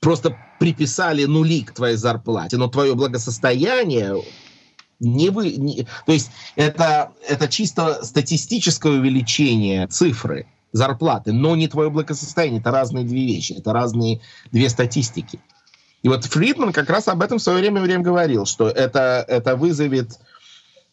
просто 0.00 0.36
приписали 0.60 1.24
нули 1.24 1.62
к 1.62 1.72
твоей 1.72 1.96
зарплате, 1.96 2.56
но 2.56 2.68
твое 2.68 2.94
благосостояние 2.94 4.14
не 5.00 5.30
вы, 5.30 5.52
не, 5.56 5.86
то 6.06 6.12
есть 6.12 6.30
это, 6.56 7.12
это 7.26 7.48
чисто 7.48 8.04
статистическое 8.04 8.92
увеличение 8.92 9.86
цифры 9.86 10.46
зарплаты, 10.72 11.32
но 11.32 11.56
не 11.56 11.68
твое 11.68 11.90
благосостояние. 11.90 12.60
Это 12.60 12.70
разные 12.70 13.04
две 13.04 13.26
вещи, 13.26 13.54
это 13.54 13.72
разные 13.72 14.20
две 14.52 14.68
статистики. 14.68 15.40
И 16.02 16.08
вот 16.08 16.24
Фридман 16.24 16.72
как 16.72 16.88
раз 16.88 17.08
об 17.08 17.22
этом 17.22 17.38
в 17.38 17.42
свое 17.42 17.58
время, 17.58 17.80
время 17.80 18.02
говорил, 18.02 18.46
что 18.46 18.68
это, 18.68 19.24
это 19.26 19.56
вызовет 19.56 20.18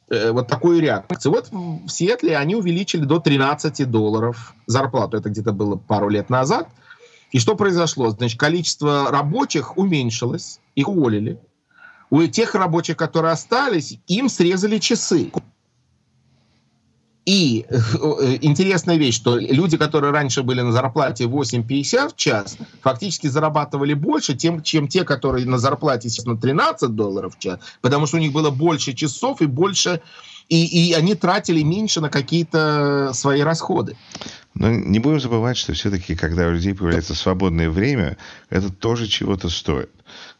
э, 0.09 0.31
вот 0.31 0.47
такую 0.47 0.81
реакцию. 0.81 1.31
Вот 1.31 1.49
в 1.51 1.89
Сиэтле 1.89 2.37
они 2.37 2.55
увеличили 2.55 3.05
до 3.05 3.19
13 3.19 3.89
долларов 3.89 4.53
зарплату. 4.65 5.17
Это 5.17 5.29
где-то 5.29 5.53
было 5.53 5.75
пару 5.75 6.09
лет 6.09 6.29
назад. 6.29 6.67
И 7.31 7.39
что 7.39 7.55
произошло? 7.55 8.09
Значит, 8.09 8.39
количество 8.39 9.11
рабочих 9.11 9.77
уменьшилось, 9.77 10.59
их 10.75 10.89
уволили 10.89 11.39
у 12.09 12.25
тех 12.27 12.55
рабочих, 12.55 12.97
которые 12.97 13.33
остались, 13.33 13.99
им 14.07 14.29
срезали 14.29 14.77
часы. 14.77 15.31
И 17.27 17.65
э, 17.67 18.37
интересная 18.39 18.95
вещь, 18.95 19.15
что 19.15 19.37
люди, 19.37 19.75
которые 19.75 20.13
раньше 20.13 20.43
были 20.43 20.61
на 20.61 20.71
зарплате 20.71 21.25
8,50 21.25 22.13
в 22.13 22.15
час, 22.15 22.57
фактически 22.81 23.27
зарабатывали 23.27 23.93
больше, 23.93 24.33
тем, 24.33 24.63
чем 24.63 24.87
те, 24.87 25.03
которые 25.03 25.45
на 25.45 25.57
зарплате, 25.57 26.07
естественно, 26.07 26.37
13 26.37 26.91
долларов 26.91 27.35
в 27.35 27.39
час, 27.39 27.59
потому 27.81 28.05
что 28.07 28.15
у 28.15 28.21
них 28.21 28.31
было 28.31 28.49
больше 28.49 28.93
часов 28.93 29.41
и 29.41 29.45
больше, 29.45 29.99
и, 30.47 30.65
и 30.65 30.93
они 30.93 31.15
тратили 31.15 31.63
меньше 31.63 31.99
на 31.99 32.09
какие-то 32.09 33.11
свои 33.13 33.41
расходы. 33.41 33.97
Но 34.53 34.69
не 34.69 34.99
будем 34.99 35.19
забывать, 35.19 35.57
что 35.57 35.73
все-таки, 35.73 36.15
когда 36.15 36.47
у 36.47 36.51
людей 36.51 36.73
появляется 36.73 37.13
свободное 37.13 37.69
время, 37.69 38.15
это 38.49 38.71
тоже 38.71 39.05
чего-то 39.05 39.49
стоит 39.49 39.91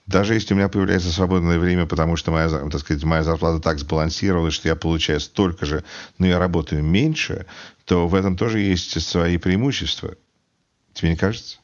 даже 0.07 0.33
если 0.33 0.53
у 0.53 0.57
меня 0.57 0.69
появляется 0.69 1.11
свободное 1.11 1.59
время, 1.59 1.85
потому 1.85 2.15
что 2.15 2.31
моя, 2.31 2.47
так 2.49 2.79
сказать, 2.79 3.03
моя 3.03 3.23
зарплата 3.23 3.59
так 3.61 3.77
сбалансировалась, 3.77 4.53
что 4.53 4.69
я 4.69 4.75
получаю 4.75 5.19
столько 5.19 5.65
же, 5.65 5.83
но 6.17 6.25
я 6.25 6.39
работаю 6.39 6.81
меньше, 6.81 7.45
то 7.85 8.07
в 8.07 8.15
этом 8.15 8.37
тоже 8.37 8.59
есть 8.59 8.99
свои 9.01 9.37
преимущества. 9.37 10.15
Тебе 10.93 11.11
не 11.11 11.17
кажется? 11.17 11.57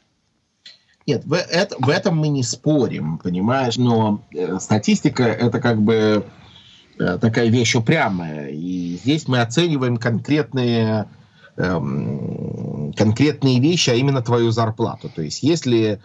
Нет, 1.08 1.24
в, 1.26 1.34
это, 1.34 1.76
в 1.80 1.90
этом 1.90 2.18
мы 2.18 2.28
не 2.28 2.44
спорим, 2.44 3.18
понимаешь, 3.18 3.78
но 3.78 4.24
э, 4.34 4.60
статистика 4.60 5.24
это 5.24 5.60
как 5.60 5.82
бы 5.82 6.26
э, 7.00 7.18
такая 7.20 7.50
вещь 7.50 7.76
упрямая, 7.76 8.50
и 8.50 8.98
здесь 9.02 9.28
мы 9.28 9.40
оцениваем 9.40 9.98
конкретные 9.98 11.08
э, 11.58 11.80
конкретные 12.96 13.60
вещи, 13.60 13.90
а 13.90 13.96
именно 13.96 14.22
твою 14.22 14.52
зарплату. 14.52 15.10
То 15.14 15.22
есть, 15.22 15.44
если 15.44 16.02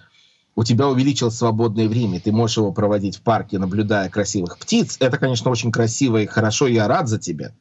у 0.56 0.64
тебя 0.64 0.88
увеличилось 0.88 1.36
свободное 1.36 1.88
время, 1.88 2.20
ты 2.20 2.32
можешь 2.32 2.56
его 2.56 2.72
проводить 2.72 3.16
в 3.16 3.22
парке, 3.22 3.58
наблюдая 3.58 4.08
красивых 4.08 4.58
птиц, 4.58 4.96
это, 5.00 5.18
конечно, 5.18 5.50
очень 5.50 5.70
красиво 5.70 6.20
и 6.20 6.26
хорошо, 6.26 6.66
я 6.66 6.88
рад 6.88 7.08
за 7.08 7.18
тебя. 7.18 7.52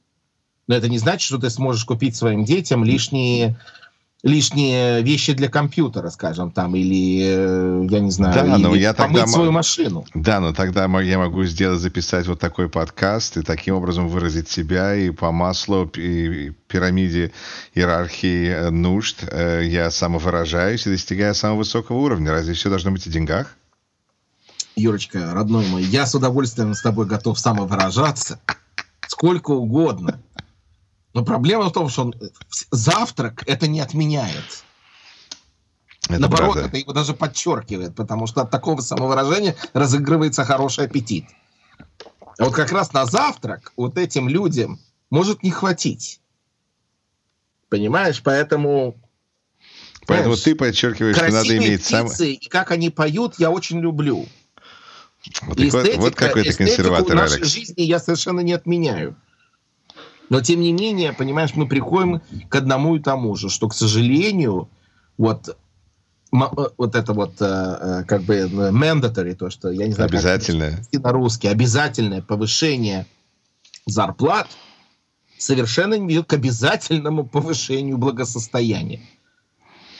Но 0.68 0.76
это 0.76 0.90
не 0.90 0.98
значит, 0.98 1.22
что 1.22 1.38
ты 1.38 1.50
сможешь 1.50 1.86
купить 1.86 2.16
своим 2.16 2.44
детям 2.44 2.84
лишние 2.84 3.58
лишние 4.24 5.04
вещи 5.04 5.34
для 5.34 5.48
компьютера, 5.48 6.10
скажем, 6.10 6.52
там, 6.52 6.76
или, 6.76 7.22
э, 7.24 7.88
я 7.90 8.00
не 8.00 8.10
знаю, 8.12 8.34
да, 8.34 8.58
но 8.58 8.74
я 8.74 8.94
помыть 8.94 9.22
тогда, 9.22 9.32
свою 9.32 9.52
машину. 9.52 10.06
Да, 10.14 10.40
но 10.40 10.54
тогда 10.54 10.86
я 11.02 11.18
могу 11.20 11.44
сделать, 11.46 11.80
записать 11.80 12.28
вот 12.28 12.40
такой 12.40 12.68
подкаст 12.68 13.38
и 13.38 13.44
таким 13.44 13.76
образом 13.76 14.08
выразить 14.08 14.50
себя 14.50 14.96
и 14.96 15.12
по 15.12 15.32
маслу 15.32 15.86
и 15.96 16.52
пирамиде 16.68 17.32
иерархии 17.76 18.48
э, 18.48 18.70
нужд 18.70 19.24
э, 19.30 19.64
я 19.66 19.92
самовыражаюсь 19.92 20.88
и 20.88 20.92
достигаю 20.92 21.36
самого 21.36 21.60
высокого 21.60 21.98
уровня. 21.98 22.32
Разве 22.32 22.56
все 22.56 22.70
должно 22.70 22.92
быть 22.92 23.06
о 23.06 23.10
деньгах? 23.10 23.56
Юрочка, 24.76 25.34
родной 25.34 25.66
мой, 25.68 25.84
я 25.84 26.06
с 26.06 26.14
удовольствием 26.14 26.74
с 26.74 26.82
тобой 26.82 27.08
готов 27.08 27.40
самовыражаться 27.40 28.40
сколько 29.08 29.52
угодно. 29.52 30.22
Но 31.18 31.26
проблема 31.26 31.70
в 31.70 31.72
том, 31.72 31.90
что 31.90 32.04
он, 32.04 32.14
завтрак 32.70 33.42
это 33.48 33.68
не 33.68 33.80
отменяет. 33.80 34.64
Это 36.08 36.20
Наоборот, 36.20 36.54
правда. 36.54 36.70
это 36.70 36.78
его 36.78 36.94
даже 36.94 37.16
подчеркивает, 37.16 37.96
потому 37.96 38.28
что 38.28 38.42
от 38.42 38.52
такого 38.52 38.82
самовыражения 38.82 39.56
разыгрывается 39.74 40.46
хороший 40.46 40.86
аппетит. 40.86 41.26
А 42.38 42.44
вот 42.44 42.54
как 42.54 42.72
раз 42.72 42.94
на 42.94 43.08
завтрак 43.08 43.74
вот 43.76 43.98
этим 43.98 44.30
людям 44.30 44.80
может 45.10 45.42
не 45.42 45.50
хватить. 45.50 46.22
Понимаешь? 47.70 48.22
Поэтому... 48.22 48.96
Поэтому 50.06 50.36
знаешь, 50.36 50.44
ты 50.44 50.54
подчеркиваешь, 50.54 51.16
что 51.16 51.32
надо 51.32 51.58
иметь 51.58 51.84
сам... 51.84 52.10
и 52.20 52.48
как 52.48 52.70
они 52.70 52.92
поют, 52.92 53.40
я 53.40 53.50
очень 53.50 53.80
люблю. 53.80 54.28
Вот, 55.42 55.60
эстетика, 55.60 56.00
вот 56.00 56.14
какой 56.14 56.44
ты 56.44 56.54
консерватор, 56.54 57.16
нашей 57.16 57.38
Алекс. 57.38 57.52
жизни 57.52 57.82
я 57.82 57.98
совершенно 58.00 58.42
не 58.42 58.54
отменяю. 58.54 59.18
Но, 60.30 60.42
тем 60.42 60.60
не 60.62 60.74
менее, 60.74 61.14
понимаешь, 61.14 61.52
мы 61.56 61.68
приходим 61.68 62.22
к 62.50 62.56
одному 62.56 62.96
и 62.96 63.00
тому 63.00 63.36
же, 63.36 63.50
что, 63.50 63.68
к 63.70 63.74
сожалению, 63.74 64.70
вот 65.18 65.50
э, 65.50 66.38
вот 66.78 66.96
это 66.96 67.14
вот 67.14 67.36
э, 67.40 67.46
э, 67.46 68.04
как 68.06 68.24
бы 68.24 68.42
mandatory, 68.42 69.36
то, 69.36 69.50
что 69.50 69.70
я 69.72 69.88
не 69.88 69.94
знаю, 69.94 70.10
обязательное 70.10 70.84
как 70.92 71.04
на 71.04 71.12
русский, 71.12 71.48
обязательное 71.48 72.22
повышение 72.22 73.06
зарплат 73.86 74.48
совершенно 75.38 75.94
не 75.96 76.08
ведет 76.08 76.28
к 76.28 76.34
обязательному 76.34 77.26
повышению 77.26 77.98
благосостояния. 77.98 79.02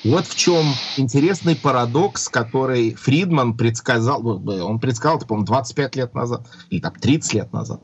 Вот 0.04 0.28
в 0.28 0.36
чем 0.36 0.64
интересный 0.98 1.56
парадокс, 1.56 2.30
который 2.30 2.94
Фридман 2.94 3.58
предсказал, 3.58 4.26
он 4.26 4.80
предсказал, 4.80 5.20
по-моему, 5.20 5.46
25 5.46 5.96
лет 5.96 6.14
назад, 6.14 6.48
или 6.70 6.80
там 6.80 6.94
30 6.94 7.34
лет 7.34 7.54
назад. 7.54 7.82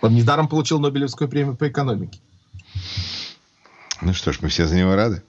Он 0.00 0.14
недаром 0.14 0.48
получил 0.48 0.78
Нобелевскую 0.78 1.28
премию 1.28 1.56
по 1.56 1.68
экономике. 1.68 2.20
Ну 4.00 4.14
что 4.14 4.32
ж, 4.32 4.38
мы 4.42 4.48
все 4.48 4.66
за 4.66 4.76
него 4.76 4.94
рады. 4.94 5.22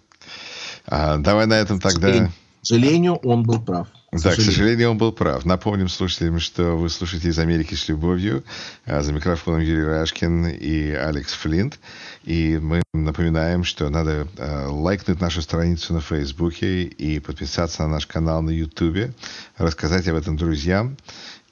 А, 0.85 1.17
давай 1.17 1.47
на 1.47 1.55
этом 1.55 1.79
тогда... 1.79 2.29
К 2.61 2.65
сожалению, 2.65 3.15
он 3.15 3.43
был 3.43 3.61
прав. 3.61 3.87
Да, 4.11 4.31
к 4.31 4.41
сожалению, 4.41 4.91
он 4.91 4.97
был 4.97 5.11
прав. 5.11 5.45
Напомним 5.45 5.87
слушателям, 5.87 6.39
что 6.39 6.75
вы 6.75 6.89
слушаете 6.89 7.29
«Из 7.29 7.39
Америки 7.39 7.75
с 7.75 7.87
любовью». 7.87 8.43
А, 8.85 9.01
за 9.01 9.13
микрофоном 9.13 9.61
Юрий 9.61 9.83
Рашкин 9.83 10.47
и 10.47 10.91
Алекс 10.91 11.33
Флинт. 11.33 11.79
И 12.23 12.59
мы 12.61 12.83
напоминаем, 12.93 13.63
что 13.63 13.89
надо 13.89 14.27
э, 14.37 14.65
лайкнуть 14.67 15.21
нашу 15.21 15.41
страницу 15.41 15.93
на 15.93 16.01
Фейсбуке 16.01 16.83
и 16.83 17.19
подписаться 17.19 17.83
на 17.83 17.89
наш 17.89 18.07
канал 18.07 18.41
на 18.41 18.49
Ютубе, 18.49 19.13
рассказать 19.57 20.07
об 20.07 20.15
этом 20.15 20.35
друзьям. 20.35 20.97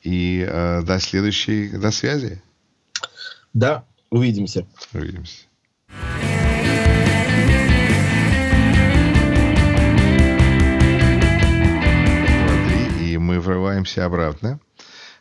И 0.03 0.45
э, 0.47 0.81
до 0.83 0.99
следующей, 0.99 1.69
до 1.69 1.91
связи. 1.91 2.41
Да, 3.53 3.85
увидимся. 4.09 4.65
Увидимся. 4.93 5.45
И 13.01 13.17
мы 13.17 13.39
врываемся 13.39 14.05
обратно. 14.05 14.59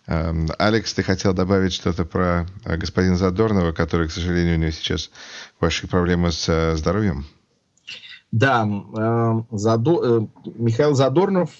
Эм, 0.06 0.46
Алекс, 0.58 0.94
ты 0.94 1.02
хотел 1.02 1.34
добавить 1.34 1.72
что-то 1.72 2.04
про 2.04 2.46
э, 2.64 2.76
господина 2.76 3.16
Задорнова, 3.16 3.72
который, 3.72 4.06
к 4.06 4.12
сожалению, 4.12 4.56
у 4.56 4.60
него 4.60 4.70
сейчас 4.70 5.10
большие 5.60 5.90
проблемы 5.90 6.30
с 6.30 6.48
э, 6.48 6.76
здоровьем? 6.76 7.26
Да, 8.30 8.62
эм, 8.62 9.46
Задо... 9.50 10.20
Э, 10.20 10.26
Михаил 10.54 10.94
Задорнов 10.94 11.50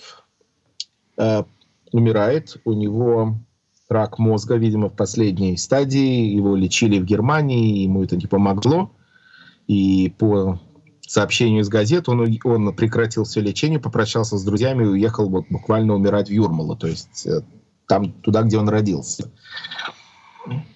умирает. 1.93 2.59
У 2.67 2.75
него 2.75 3.39
рак 3.89 4.19
мозга, 4.19 4.57
видимо, 4.57 4.89
в 4.89 4.95
последней 4.95 5.57
стадии. 5.57 6.35
Его 6.35 6.57
лечили 6.57 6.99
в 6.99 7.05
Германии, 7.05 7.83
ему 7.83 8.03
это 8.03 8.17
не 8.17 8.27
помогло. 8.27 8.91
И 9.67 10.15
по 10.19 10.61
сообщению 11.07 11.63
из 11.63 11.69
газет 11.69 12.09
он, 12.09 12.39
он 12.45 12.75
прекратил 12.75 13.25
все 13.25 13.41
лечение, 13.41 13.79
попрощался 13.79 14.39
с 14.39 14.45
друзьями 14.45 14.85
и 14.85 14.89
уехал 14.89 15.29
вот 15.29 15.47
буквально 15.49 15.95
умирать 15.95 16.29
в 16.29 16.33
Юрмалу, 16.33 16.77
то 16.77 16.89
есть 16.89 17.27
э, 17.27 17.43
там, 17.87 18.13
туда, 18.13 18.43
где 18.43 18.59
он 18.59 18.69
родился. 18.69 19.31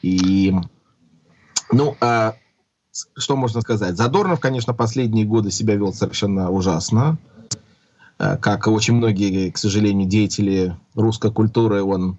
И, 0.02 0.54
ну, 1.72 1.96
а 2.00 2.34
что 3.16 3.36
можно 3.36 3.60
сказать? 3.60 3.96
Задорнов, 3.96 4.40
конечно, 4.40 4.72
последние 4.72 5.26
годы 5.26 5.50
себя 5.50 5.74
вел 5.74 5.92
совершенно 5.92 6.50
ужасно. 6.50 7.18
Э, 8.18 8.36
как 8.36 8.68
очень 8.68 8.94
многие, 8.94 9.50
к 9.50 9.58
сожалению, 9.58 10.08
деятели 10.08 10.76
русской 10.94 11.32
культуры, 11.32 11.82
он 11.82 12.18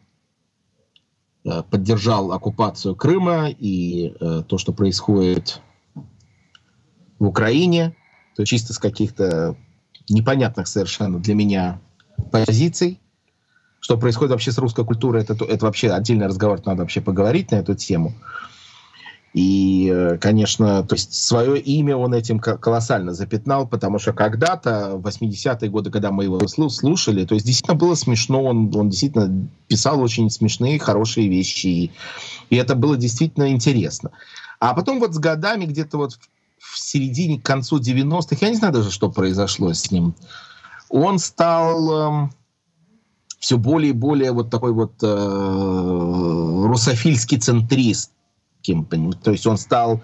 поддержал 1.44 2.32
оккупацию 2.32 2.96
Крыма 2.96 3.50
и 3.50 4.14
э, 4.20 4.44
то, 4.48 4.58
что 4.58 4.74
происходит 4.74 5.62
в 7.18 7.26
Украине, 7.26 7.96
то 8.36 8.46
чисто 8.46 8.74
с 8.74 8.80
каких-то 8.80 9.56
непонятных 10.10 10.68
совершенно 10.68 11.20
для 11.20 11.36
меня 11.36 11.80
позиций. 12.32 13.00
Что 13.80 13.98
происходит 13.98 14.32
вообще 14.32 14.52
с 14.52 14.58
русской 14.60 14.86
культурой, 14.86 15.24
это, 15.24 15.34
это 15.46 15.66
вообще 15.66 15.90
отдельный 15.92 16.28
разговор, 16.28 16.62
надо 16.66 16.82
вообще 16.82 17.02
поговорить 17.02 17.52
на 17.52 17.56
эту 17.56 17.74
тему. 17.74 18.14
И, 19.34 19.90
э, 19.94 20.18
конечно, 20.18 20.84
то 20.84 20.96
есть 20.96 21.14
свое 21.14 21.58
имя 21.60 21.96
он 21.96 22.14
этим 22.14 22.40
колоссально 22.40 23.14
запятнал, 23.14 23.66
потому 23.66 23.98
что 23.98 24.12
когда-то, 24.12 24.98
в 24.98 25.08
80-е 25.08 25.70
годы, 25.70 25.90
когда 25.90 26.12
мы 26.12 26.26
его 26.26 26.46
слушали, 26.48 27.26
то 27.26 27.36
есть 27.36 27.46
действительно 27.46 27.78
было 27.78 27.96
смешно, 27.96 28.44
он, 28.44 28.76
он 28.76 28.90
действительно 28.90 29.48
писал 29.68 30.02
очень 30.02 30.30
смешные, 30.30 30.80
хорошие 30.80 31.30
вещи, 31.30 31.68
и, 31.68 31.92
и 32.50 32.58
это 32.58 32.76
было 32.76 32.98
действительно 32.98 33.50
интересно. 33.52 34.12
А 34.60 34.74
потом 34.74 35.00
вот 35.00 35.14
с 35.14 35.18
годами, 35.18 35.66
где-то 35.66 35.98
вот 35.98 36.20
в 36.60 36.78
середине, 36.78 37.40
к 37.40 37.46
концу 37.46 37.80
90-х, 37.80 38.38
я 38.42 38.50
не 38.50 38.58
знаю 38.58 38.74
даже, 38.74 38.92
что 38.92 39.10
произошло 39.10 39.74
с 39.74 39.92
ним, 39.92 40.14
он 40.90 41.20
стал... 41.20 42.26
Э, 42.26 42.30
все 43.40 43.58
более 43.58 43.90
и 43.90 43.94
более 43.94 44.34
вот 44.34 44.52
такой 44.52 44.72
вот 44.72 44.94
э, 45.02 46.68
русофильский 46.68 47.40
центрист, 47.40 48.12
кем, 48.62 48.86
то 48.86 49.32
есть 49.32 49.46
он 49.46 49.58
стал 49.58 50.02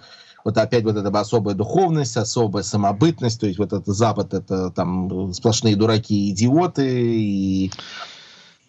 вот 0.47 0.57
опять 0.57 0.85
вот 0.85 0.95
эта 0.95 1.09
особая 1.19 1.55
духовность, 1.55 2.15
особая 2.15 2.63
самобытность, 2.63 3.39
то 3.39 3.47
есть 3.47 3.59
вот 3.59 3.73
этот 3.73 3.87
Запад, 3.87 4.33
это 4.33 4.71
там 4.71 5.33
сплошные 5.33 5.75
дураки 5.75 6.29
и 6.29 6.31
идиоты, 6.31 6.87
и, 6.89 7.71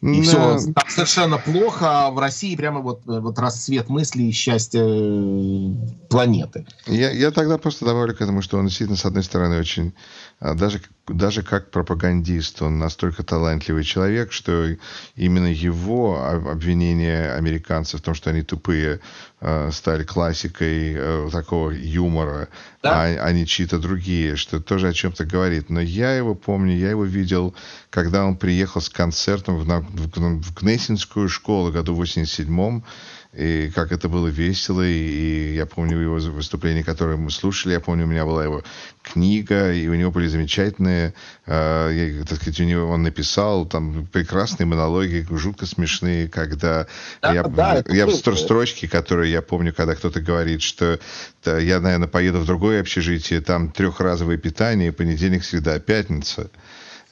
и 0.02 0.22
все 0.22 0.58
там 0.74 0.88
совершенно 0.88 1.38
плохо, 1.38 2.06
а 2.06 2.10
в 2.10 2.18
России 2.18 2.56
прямо 2.56 2.80
вот, 2.80 3.02
вот 3.06 3.38
расцвет 3.38 3.88
мысли 3.90 4.24
и 4.24 4.32
счастья 4.32 4.82
э, 4.84 5.70
планеты. 6.08 6.66
Я, 6.86 7.12
я 7.12 7.30
тогда 7.30 7.58
просто 7.58 7.84
добавлю 7.84 8.12
к 8.12 8.20
этому, 8.20 8.42
что 8.42 8.58
он 8.58 8.66
действительно, 8.66 8.98
с 8.98 9.04
одной 9.04 9.22
стороны, 9.22 9.60
очень 9.60 9.94
а 10.40 10.54
даже, 10.54 10.80
даже 11.08 11.42
как 11.42 11.70
пропагандист, 11.70 12.62
он 12.62 12.78
настолько 12.78 13.22
талантливый 13.22 13.84
человек, 13.84 14.32
что 14.32 14.76
именно 15.16 15.46
его 15.46 16.22
обвинения 16.24 17.32
американцев 17.32 18.00
в 18.00 18.02
том, 18.02 18.14
что 18.14 18.30
они 18.30 18.42
тупые, 18.42 19.00
а, 19.40 19.70
стали 19.70 20.02
классикой 20.02 20.94
э, 20.96 21.28
такого 21.30 21.70
юмора, 21.70 22.48
да? 22.82 23.04
а, 23.04 23.26
а 23.26 23.32
не 23.32 23.46
чьи-то 23.46 23.78
другие, 23.78 24.34
что 24.34 24.60
тоже 24.60 24.88
о 24.88 24.92
чем-то 24.92 25.24
говорит. 25.24 25.70
Но 25.70 25.80
я 25.80 26.16
его 26.16 26.34
помню, 26.34 26.76
я 26.76 26.90
его 26.90 27.04
видел, 27.04 27.54
когда 27.90 28.24
он 28.24 28.36
приехал 28.36 28.80
с 28.80 28.88
концертом 28.88 29.58
в, 29.58 29.64
в, 29.64 30.42
в 30.42 30.60
Гнесинскую 30.60 31.28
школу 31.28 31.70
году 31.70 31.94
в 31.94 32.02
87-м, 32.02 32.84
и 33.34 33.70
как 33.74 33.92
это 33.92 34.08
было 34.08 34.28
весело, 34.28 34.80
и, 34.80 34.92
и 34.92 35.54
я 35.54 35.66
помню 35.66 35.98
его 35.98 36.14
выступление, 36.14 36.82
которое 36.82 37.16
мы 37.16 37.30
слушали, 37.30 37.74
я 37.74 37.80
помню, 37.80 38.04
у 38.04 38.08
меня 38.08 38.24
была 38.24 38.42
его 38.42 38.62
книга, 39.02 39.72
и 39.72 39.86
у 39.86 39.94
него 39.94 40.10
были 40.10 40.28
замечательные, 40.28 41.12
э, 41.44 42.24
так 42.26 42.38
сказать, 42.38 42.58
у 42.60 42.64
него 42.64 42.88
он 42.88 43.02
написал 43.02 43.66
там 43.66 44.06
прекрасные 44.06 44.66
монологи, 44.66 45.26
жутко 45.30 45.66
смешные, 45.66 46.28
когда 46.28 46.86
да, 47.20 47.32
я, 47.34 47.42
да, 47.42 47.82
я 47.86 48.06
в 48.06 48.12
строчке, 48.14 48.88
которые 48.88 49.30
я 49.30 49.42
помню, 49.42 49.74
когда 49.74 49.94
кто-то 49.94 50.20
говорит, 50.20 50.62
что 50.62 50.98
да, 51.44 51.58
я, 51.58 51.80
наверное, 51.80 52.08
поеду 52.08 52.38
в 52.38 52.46
другое 52.46 52.80
общежитие, 52.80 53.42
там 53.42 53.70
трехразовое 53.70 54.38
питание, 54.38 54.90
понедельник, 54.90 55.44
среда, 55.44 55.78
пятница. 55.78 56.50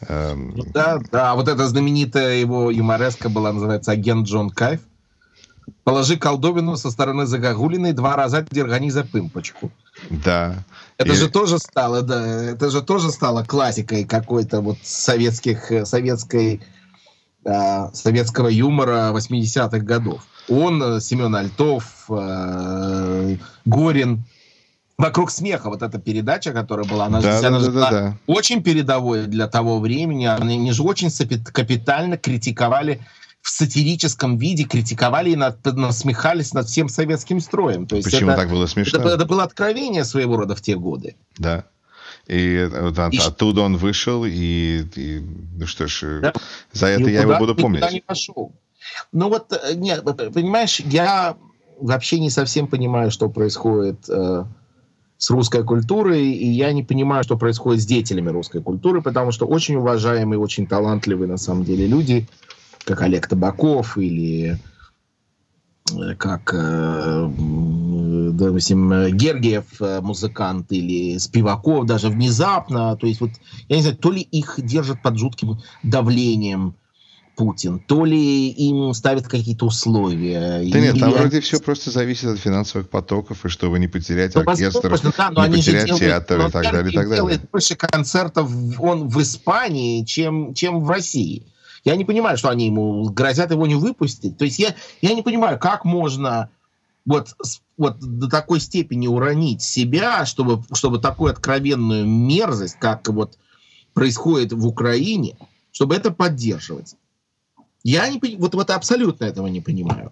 Эм, 0.08 0.54
ну, 0.56 0.64
да, 0.72 0.98
да, 1.12 1.34
вот 1.34 1.48
эта 1.48 1.66
знаменитая 1.68 2.36
его 2.36 2.70
юмореска 2.70 3.28
была, 3.28 3.52
называется 3.52 3.92
«Агент 3.92 4.26
Джон 4.26 4.50
Кайф». 4.50 4.80
Положи 5.84 6.16
колдовину 6.16 6.76
со 6.76 6.90
стороны 6.90 7.26
Загогулиной, 7.26 7.92
два 7.92 8.16
раза 8.16 8.46
дергани 8.50 8.90
за 8.90 9.04
пымпочку. 9.04 9.70
Да. 10.10 10.64
Это 10.96 11.12
и... 11.12 11.16
же 11.16 11.28
тоже 11.28 11.58
стало, 11.58 12.02
да, 12.02 12.24
это 12.24 12.70
же 12.70 12.82
тоже 12.82 13.10
стало 13.10 13.44
классикой 13.44 14.04
какой-то 14.04 14.60
вот 14.60 14.78
советских, 14.82 15.86
советской, 15.86 16.60
э, 17.44 17.88
советского 17.92 18.48
юмора 18.48 19.12
80-х 19.12 19.78
годов. 19.78 20.22
Он, 20.48 21.00
Семен 21.00 21.34
Альтов, 21.34 22.06
э, 22.08 23.36
Горин, 23.64 24.24
«Вокруг 24.98 25.30
смеха», 25.30 25.68
вот 25.68 25.82
эта 25.82 25.98
передача, 25.98 26.52
которая 26.52 26.86
была, 26.86 27.06
она, 27.06 27.20
да, 27.20 27.36
же, 27.36 27.42
да, 27.42 27.48
она 27.48 27.60
да, 27.60 27.70
была 27.70 27.90
да, 27.90 28.00
да. 28.00 28.16
очень 28.26 28.62
передовой 28.62 29.26
для 29.26 29.46
того 29.46 29.78
времени. 29.78 30.24
Они 30.24 30.72
же 30.72 30.82
очень 30.82 31.10
капитально 31.52 32.16
критиковали 32.16 33.00
в 33.46 33.48
сатирическом 33.48 34.38
виде 34.38 34.64
критиковали 34.64 35.30
и 35.30 35.36
над, 35.36 35.64
насмехались 35.64 36.52
над 36.52 36.66
всем 36.66 36.88
советским 36.88 37.38
строем. 37.38 37.86
То 37.86 37.94
есть 37.94 38.10
Почему 38.10 38.30
это, 38.30 38.40
так 38.40 38.50
было 38.50 38.66
смешно? 38.66 38.98
Это, 38.98 39.10
это 39.10 39.24
было 39.24 39.44
откровение 39.44 40.04
своего 40.04 40.36
рода 40.36 40.56
в 40.56 40.60
те 40.60 40.74
годы. 40.74 41.14
Да. 41.38 41.64
И, 42.26 42.68
вот, 42.68 42.98
от, 42.98 43.14
и 43.14 43.18
оттуда 43.18 43.60
он 43.60 43.76
вышел, 43.76 44.24
и, 44.24 44.82
и 44.96 45.22
ну 45.54 45.64
что 45.64 45.86
ж, 45.86 46.22
да. 46.22 46.32
за 46.72 46.88
это 46.88 47.08
я 47.08 47.22
его 47.22 47.38
буду 47.38 47.54
помнить. 47.54 47.88
Не 47.92 48.00
пошел. 48.00 48.50
Ну 49.12 49.28
вот, 49.28 49.52
э, 49.52 49.74
нет, 49.74 50.02
понимаешь, 50.02 50.80
я 50.80 51.36
вообще 51.80 52.18
не 52.18 52.30
совсем 52.30 52.66
понимаю, 52.66 53.12
что 53.12 53.28
происходит 53.28 54.08
э, 54.08 54.44
с 55.18 55.30
русской 55.30 55.62
культурой, 55.62 56.32
и 56.32 56.48
я 56.48 56.72
не 56.72 56.82
понимаю, 56.82 57.22
что 57.22 57.38
происходит 57.38 57.80
с 57.80 57.86
деятелями 57.86 58.30
русской 58.30 58.60
культуры, 58.60 59.02
потому 59.02 59.30
что 59.30 59.46
очень 59.46 59.76
уважаемые, 59.76 60.40
очень 60.40 60.66
талантливые 60.66 61.28
на 61.28 61.36
самом 61.36 61.62
деле 61.62 61.86
люди– 61.86 62.26
как 62.86 63.02
Олег 63.02 63.26
Табаков 63.26 63.98
или 63.98 64.58
э, 65.92 66.14
как, 66.14 66.54
э, 66.54 67.30
допустим, 68.32 69.08
Гергиев 69.16 69.64
э, 69.80 70.00
музыкант 70.00 70.70
или 70.70 71.18
Спиваков 71.18 71.84
даже 71.84 72.08
внезапно, 72.08 72.96
то 72.96 73.06
есть 73.06 73.20
вот, 73.20 73.30
я 73.68 73.76
не 73.76 73.82
знаю, 73.82 73.96
то 73.96 74.12
ли 74.12 74.20
их 74.22 74.54
держат 74.58 75.02
под 75.02 75.18
жутким 75.18 75.60
давлением, 75.82 76.76
Путин, 77.36 77.80
то 77.80 78.06
ли 78.06 78.48
им 78.48 78.94
ставят 78.94 79.28
какие-то 79.28 79.66
условия. 79.66 80.66
Да 80.72 80.80
нет, 80.80 80.98
там 80.98 81.12
вроде 81.12 81.40
все 81.42 81.60
просто 81.60 81.90
зависит 81.90 82.24
от 82.24 82.38
финансовых 82.38 82.88
потоков, 82.88 83.44
и 83.44 83.48
чтобы 83.50 83.78
не 83.78 83.88
потерять 83.88 84.34
ну, 84.34 84.40
оркестр, 84.40 84.98
да, 85.18 85.30
но 85.30 85.40
не 85.42 85.46
они 85.46 85.56
потерять 85.58 85.84
делают, 85.84 86.02
театр 86.02 86.46
и 86.46 86.50
так 86.50 86.62
далее, 86.72 86.92
и 86.92 86.94
так 86.94 87.04
далее. 87.04 87.16
делает 87.16 87.50
больше 87.52 87.76
концертов 87.76 88.50
он 88.80 89.08
в 89.08 89.20
Испании, 89.20 90.02
чем, 90.04 90.54
чем 90.54 90.80
в 90.80 90.88
России. 90.88 91.46
Я 91.86 91.94
не 91.94 92.04
понимаю, 92.04 92.36
что 92.36 92.50
они 92.50 92.66
ему 92.66 93.04
грозят 93.10 93.52
его 93.52 93.64
не 93.64 93.76
выпустить. 93.76 94.36
То 94.36 94.44
есть 94.44 94.58
я, 94.58 94.74
я 95.02 95.14
не 95.14 95.22
понимаю, 95.22 95.56
как 95.56 95.84
можно 95.84 96.50
вот, 97.04 97.28
вот 97.78 98.00
до 98.00 98.28
такой 98.28 98.58
степени 98.58 99.06
уронить 99.06 99.62
себя, 99.62 100.26
чтобы, 100.26 100.64
чтобы 100.74 100.98
такую 100.98 101.30
откровенную 101.30 102.04
мерзость, 102.04 102.76
как 102.80 103.06
вот 103.08 103.38
происходит 103.94 104.52
в 104.52 104.66
Украине, 104.66 105.38
чтобы 105.70 105.94
это 105.94 106.10
поддерживать. 106.10 106.96
Я 107.84 108.08
не 108.08 108.18
вот, 108.36 108.56
вот 108.56 108.70
абсолютно 108.70 109.24
этого 109.24 109.46
не 109.46 109.60
понимаю. 109.60 110.10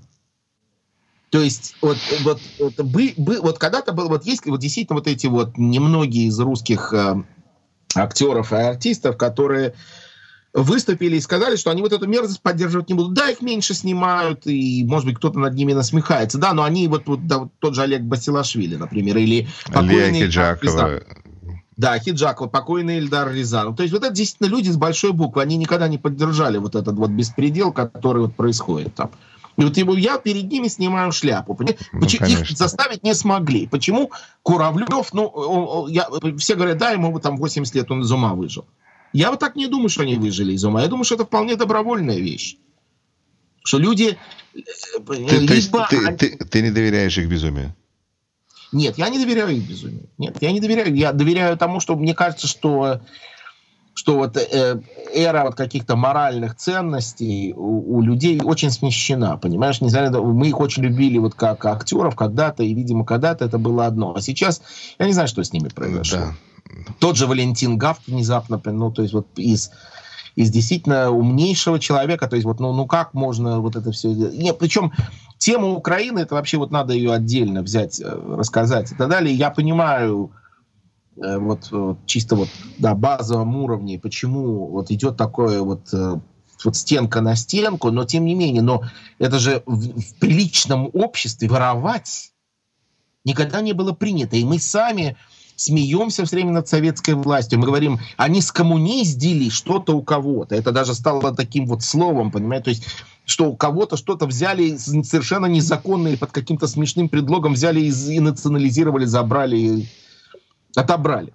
То 1.30 1.42
есть 1.42 1.74
вот, 1.82 1.98
вот, 2.22 2.40
вот, 2.60 2.76
бы, 2.76 3.14
бы, 3.16 3.40
вот 3.40 3.58
когда-то 3.58 3.92
было, 3.92 4.06
вот 4.06 4.24
есть 4.26 4.46
вот 4.46 4.60
действительно 4.60 5.00
вот 5.00 5.08
эти 5.08 5.26
вот 5.26 5.58
немногие 5.58 6.28
из 6.28 6.38
русских 6.38 6.92
э, 6.92 7.16
актеров 7.96 8.52
и 8.52 8.56
артистов, 8.56 9.16
которые 9.16 9.74
выступили 10.54 11.16
и 11.16 11.20
сказали, 11.20 11.56
что 11.56 11.70
они 11.70 11.82
вот 11.82 11.92
эту 11.92 12.06
мерзость 12.06 12.40
поддерживать 12.40 12.88
не 12.88 12.94
будут. 12.94 13.12
Да, 13.12 13.28
их 13.28 13.42
меньше 13.42 13.74
снимают, 13.74 14.46
и, 14.46 14.84
может 14.84 15.06
быть, 15.06 15.16
кто-то 15.16 15.38
над 15.38 15.54
ними 15.54 15.72
насмехается. 15.72 16.38
Да, 16.38 16.54
но 16.54 16.62
они 16.62 16.86
вот, 16.86 17.06
вот 17.06 17.26
да, 17.26 17.48
тот 17.58 17.74
же 17.74 17.82
Олег 17.82 18.02
Басилашвили, 18.02 18.76
например, 18.76 19.18
или 19.18 19.48
покойный... 19.66 20.20
Хиджакова. 20.20 21.02
Да, 21.76 21.98
Хиджакова, 21.98 22.48
покойный 22.48 22.98
Ильдар 22.98 23.32
Рязанов. 23.32 23.76
То 23.76 23.82
есть 23.82 23.92
вот 23.92 24.04
это 24.04 24.14
действительно 24.14 24.56
люди 24.56 24.70
с 24.70 24.76
большой 24.76 25.12
буквы, 25.12 25.42
они 25.42 25.56
никогда 25.56 25.88
не 25.88 25.98
поддержали 25.98 26.58
вот 26.58 26.76
этот 26.76 26.94
вот 26.94 27.10
беспредел, 27.10 27.72
который 27.72 28.22
вот 28.22 28.36
происходит 28.36 28.94
там. 28.94 29.10
И 29.56 29.64
вот 29.64 29.76
его, 29.76 29.94
я 29.94 30.18
перед 30.18 30.50
ними 30.50 30.68
снимаю 30.68 31.10
шляпу. 31.10 31.56
Ну, 31.58 32.00
Почему, 32.00 32.26
их 32.26 32.48
заставить 32.50 33.02
не 33.02 33.14
смогли. 33.14 33.66
Почему 33.66 34.10
Куравлев, 34.42 35.12
ну, 35.12 35.26
он, 35.26 35.90
я, 35.90 36.08
все 36.38 36.54
говорят, 36.54 36.78
да, 36.78 36.90
ему 36.90 37.18
там 37.20 37.36
80 37.36 37.74
лет, 37.74 37.90
он 37.90 38.02
из 38.02 38.10
ума 38.10 38.34
выжил. 38.34 38.66
Я 39.14 39.30
вот 39.30 39.40
так 39.40 39.56
не 39.56 39.68
думаю, 39.68 39.88
что 39.88 40.02
они 40.02 40.16
выжили 40.16 40.52
из 40.52 40.64
ума. 40.64 40.82
Я 40.82 40.88
думаю, 40.88 41.04
что 41.04 41.14
это 41.14 41.24
вполне 41.24 41.56
добровольная 41.56 42.18
вещь. 42.18 42.56
Что 43.64 43.78
люди... 43.78 44.18
Э, 44.54 44.60
ты, 45.06 45.38
либо... 45.38 45.86
ты, 45.88 46.16
ты, 46.16 46.36
ты, 46.36 46.44
ты 46.44 46.62
не 46.62 46.70
доверяешь 46.70 47.16
их 47.16 47.28
безумию? 47.28 47.74
Нет, 48.72 48.98
я 48.98 49.08
не 49.08 49.18
доверяю 49.18 49.56
их 49.56 49.68
безумию. 49.68 50.08
Нет, 50.18 50.36
я 50.40 50.50
не 50.50 50.60
доверяю. 50.60 50.94
Я 50.94 51.12
доверяю 51.12 51.56
тому, 51.56 51.78
что 51.78 51.94
мне 51.96 52.12
кажется, 52.12 52.48
что 52.48 53.00
что 53.96 54.16
вот 54.16 54.36
э, 54.36 54.80
эра 55.14 55.44
вот 55.44 55.54
каких-то 55.54 55.94
моральных 55.94 56.56
ценностей 56.56 57.54
у, 57.54 57.98
у 57.98 58.02
людей 58.02 58.40
очень 58.42 58.72
смещена, 58.72 59.36
понимаешь? 59.38 59.80
Не 59.80 59.90
знаю, 59.90 60.24
мы 60.24 60.48
их 60.48 60.58
очень 60.58 60.82
любили 60.82 61.18
вот 61.18 61.36
как 61.36 61.64
актеров 61.64 62.16
когда-то, 62.16 62.64
и, 62.64 62.74
видимо, 62.74 63.04
когда-то 63.04 63.44
это 63.44 63.58
было 63.58 63.86
одно. 63.86 64.12
А 64.16 64.20
сейчас 64.20 64.60
я 64.98 65.06
не 65.06 65.12
знаю, 65.12 65.28
что 65.28 65.44
с 65.44 65.52
ними 65.52 65.68
произошло. 65.68 66.18
Да. 66.18 66.34
Тот 66.98 67.16
же 67.16 67.26
Валентин 67.26 67.78
Гафт 67.78 68.06
внезапно, 68.06 68.60
ну, 68.64 68.90
то 68.90 69.02
есть 69.02 69.14
вот 69.14 69.26
из 69.36 69.70
из 70.36 70.50
действительно 70.50 71.10
умнейшего 71.10 71.78
человека. 71.78 72.26
То 72.26 72.34
есть 72.34 72.44
вот, 72.44 72.58
ну, 72.58 72.72
ну 72.72 72.86
как 72.86 73.14
можно 73.14 73.60
вот 73.60 73.76
это 73.76 73.92
все... 73.92 74.08
Нет, 74.08 74.58
причем 74.58 74.92
тема 75.38 75.68
Украины, 75.68 76.18
это 76.18 76.34
вообще 76.34 76.58
вот 76.58 76.72
надо 76.72 76.92
ее 76.92 77.12
отдельно 77.12 77.62
взять, 77.62 78.00
э, 78.00 78.36
рассказать 78.36 78.90
и 78.90 78.96
так 78.96 79.08
далее. 79.08 79.32
Я 79.32 79.50
понимаю, 79.50 80.32
Э, 81.16 81.38
вот, 81.38 81.70
вот 81.70 81.98
чисто 82.06 82.36
вот 82.36 82.48
на 82.78 82.94
базовом 82.94 83.56
уровне, 83.56 83.98
почему 83.98 84.66
вот 84.66 84.90
идет 84.90 85.16
такое 85.16 85.60
вот 85.60 85.92
э, 85.92 86.16
вот 86.64 86.76
стенка 86.76 87.20
на 87.20 87.36
стенку, 87.36 87.90
но 87.90 88.04
тем 88.04 88.24
не 88.24 88.34
менее, 88.34 88.62
но 88.62 88.82
это 89.18 89.38
же 89.38 89.62
в, 89.66 90.00
в 90.00 90.14
приличном 90.18 90.90
обществе 90.92 91.48
воровать 91.48 92.32
никогда 93.24 93.60
не 93.60 93.74
было 93.74 93.92
принято. 93.92 94.36
И 94.36 94.44
мы 94.44 94.58
сами 94.58 95.16
смеемся 95.56 96.24
все 96.24 96.36
время 96.36 96.52
над 96.52 96.68
советской 96.68 97.14
властью. 97.14 97.58
Мы 97.58 97.66
говорим, 97.66 97.98
они 98.16 98.40
скоммуниздили 98.40 99.48
что-то 99.48 99.96
у 99.96 100.02
кого-то. 100.02 100.54
Это 100.54 100.72
даже 100.72 100.94
стало 100.94 101.34
таким 101.34 101.66
вот 101.66 101.82
словом, 101.82 102.30
понимаете? 102.30 102.64
То 102.64 102.70
есть 102.70 102.84
что 103.26 103.46
у 103.46 103.56
кого-то 103.56 103.96
что-то 103.96 104.26
взяли 104.26 104.76
совершенно 104.76 105.46
незаконно 105.46 106.08
и 106.08 106.16
под 106.16 106.30
каким-то 106.30 106.66
смешным 106.66 107.08
предлогом 107.08 107.54
взяли 107.54 107.80
и, 107.80 107.90
и 107.90 108.20
национализировали, 108.20 109.06
забрали 109.06 109.88
отобрали. 110.76 111.32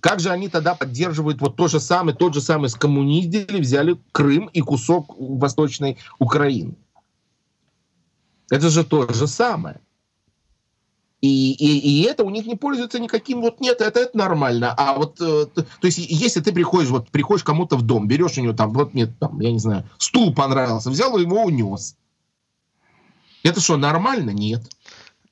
Как 0.00 0.20
же 0.20 0.30
они 0.30 0.48
тогда 0.48 0.74
поддерживают 0.74 1.40
вот 1.40 1.56
то 1.56 1.68
же 1.68 1.80
самое, 1.80 2.16
тот 2.16 2.34
же 2.34 2.40
самый 2.40 2.70
скоммуниздили, 2.70 3.60
взяли 3.60 3.98
Крым 4.12 4.46
и 4.46 4.60
кусок 4.60 5.14
Восточной 5.18 5.98
Украины? 6.18 6.76
Это 8.50 8.70
же 8.70 8.84
то 8.84 9.12
же 9.12 9.26
самое. 9.26 9.80
И, 11.26 11.52
и, 11.52 11.78
и 11.78 12.02
это 12.02 12.24
у 12.24 12.30
них 12.30 12.46
не 12.46 12.54
пользуется 12.54 12.98
никаким, 13.00 13.40
вот 13.40 13.60
нет, 13.60 13.80
это, 13.80 14.00
это 14.00 14.16
нормально. 14.16 14.72
А 14.76 14.94
вот, 14.94 15.20
э, 15.20 15.46
то 15.46 15.66
есть, 15.82 15.98
если 15.98 16.40
ты 16.40 16.52
приходишь, 16.52 16.90
вот 16.90 17.10
приходишь 17.10 17.42
кому-то 17.42 17.76
в 17.76 17.82
дом, 17.82 18.06
берешь 18.06 18.38
у 18.38 18.42
него 18.42 18.52
там, 18.52 18.72
вот 18.72 18.94
мне 18.94 19.06
там, 19.06 19.40
я 19.40 19.50
не 19.50 19.58
знаю, 19.58 19.88
стул 19.98 20.32
понравился, 20.32 20.90
взял 20.90 21.18
его, 21.18 21.42
унес. 21.42 21.96
Это 23.42 23.60
что, 23.60 23.76
нормально? 23.76 24.30
Нет. 24.30 24.62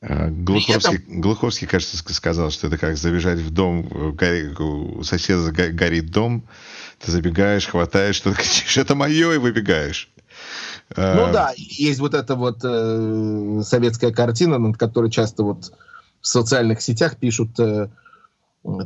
А, 0.01 0.29
Глуховский, 0.31 0.97
этом... 0.97 1.21
Глуховский, 1.21 1.67
кажется, 1.69 1.97
сказал, 2.13 2.51
что 2.51 2.67
это 2.67 2.77
как 2.77 2.97
забежать 2.97 3.39
в 3.39 3.51
дом, 3.51 3.87
у 3.89 5.03
соседа 5.05 5.51
горит 5.53 6.11
дом, 6.11 6.45
ты 6.99 7.13
забегаешь, 7.13 7.67
хватаешь, 7.67 8.17
что 8.17 8.33
кричишь, 8.35 8.77
это 8.77 8.95
мое, 8.97 9.35
и 9.35 9.39
выбегаешь. 9.39 10.11
Ну 10.97 11.25
а... 11.27 11.33
да, 11.33 11.53
есть 11.57 12.01
вот 12.01 12.15
эта 12.15 12.35
вот 12.35 12.59
э, 12.63 13.63
советская 13.65 14.13
картина, 14.13 14.59
над 14.59 14.77
которой 14.77 15.11
часто 15.11 15.43
вот 15.43 15.73
в 16.25 16.27
социальных 16.27 16.81
сетях 16.81 17.19
пишут 17.19 17.61
э, 17.61 17.89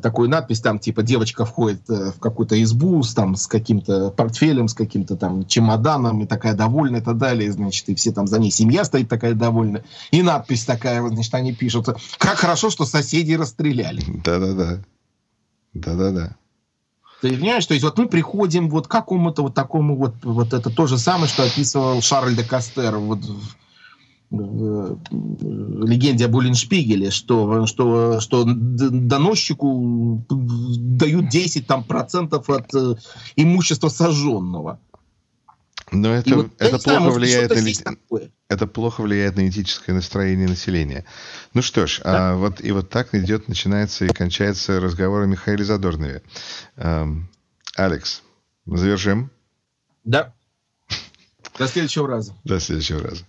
такую 0.02 0.28
надпись, 0.28 0.60
там 0.60 0.80
типа 0.80 1.04
девочка 1.04 1.44
входит 1.44 1.88
э, 1.88 2.10
в 2.10 2.18
какую-то 2.18 2.60
избу 2.60 3.00
с, 3.04 3.14
там, 3.14 3.36
с 3.36 3.46
каким-то 3.46 4.10
портфелем, 4.10 4.66
с 4.66 4.74
каким-то 4.74 5.16
там 5.16 5.46
чемоданом, 5.46 6.20
и 6.20 6.26
такая 6.26 6.54
довольная 6.54 7.00
и 7.00 7.04
так 7.04 7.16
далее, 7.16 7.52
значит, 7.52 7.88
и 7.88 7.94
все 7.94 8.10
там 8.10 8.26
за 8.26 8.40
ней, 8.40 8.50
семья 8.50 8.84
стоит 8.84 9.08
такая 9.08 9.34
довольная, 9.34 9.84
и 10.10 10.20
надпись 10.20 10.64
такая, 10.64 11.06
значит, 11.08 11.32
они 11.32 11.54
пишут, 11.54 11.86
как 12.18 12.38
хорошо, 12.38 12.70
что 12.70 12.84
соседи 12.84 13.34
расстреляли. 13.34 14.02
Да-да-да. 14.24 14.80
Да-да-да. 15.74 16.36
Ты 17.22 17.36
понимаешь, 17.36 17.66
то 17.66 17.74
есть 17.74 17.84
вот 17.84 17.98
мы 17.98 18.08
приходим 18.08 18.68
вот 18.68 18.88
к 18.88 18.90
какому-то 18.90 19.42
вот 19.42 19.54
такому 19.54 19.96
вот, 19.96 20.14
вот 20.24 20.52
это 20.52 20.70
то 20.70 20.88
же 20.88 20.98
самое, 20.98 21.28
что 21.28 21.44
описывал 21.44 22.02
Шарль 22.02 22.34
де 22.34 22.42
Кастер 22.42 22.96
вот 22.96 23.20
легенде 24.30 26.26
об 26.26 26.34
Уллиншпигеле, 26.34 27.10
что, 27.10 27.66
что, 27.66 28.20
что 28.20 28.44
доносчику 28.46 30.24
дают 30.28 31.28
10 31.28 31.66
там, 31.66 31.82
процентов 31.84 32.50
от 32.50 32.74
э, 32.74 32.96
имущества 33.36 33.88
сожженного. 33.88 34.80
Но 35.90 36.12
это, 36.14 36.34
вот, 36.36 36.50
это, 36.58 36.78
плохо 36.78 36.98
знаю, 36.98 37.12
влияет 37.12 37.50
на, 37.50 38.28
это 38.48 38.66
плохо 38.66 39.00
влияет 39.02 39.36
на 39.36 39.48
этическое 39.48 39.94
настроение 39.94 40.46
населения. 40.46 41.06
Ну 41.54 41.62
что 41.62 41.86
ж, 41.86 42.02
да. 42.04 42.32
а, 42.32 42.36
вот 42.36 42.62
и 42.62 42.70
вот 42.72 42.90
так 42.90 43.14
идет, 43.14 43.48
начинается 43.48 44.04
и 44.04 44.08
кончается 44.08 44.80
разговор 44.80 45.22
о 45.22 45.26
Михаиле 45.26 45.64
Задорнове. 45.64 46.22
Эм, 46.76 47.30
Алекс, 47.76 48.22
завершим? 48.66 49.30
Да. 50.04 50.34
До 51.58 51.66
следующего 51.66 52.06
раза. 52.06 52.34
До 52.44 52.60
следующего 52.60 53.02
раза. 53.02 53.24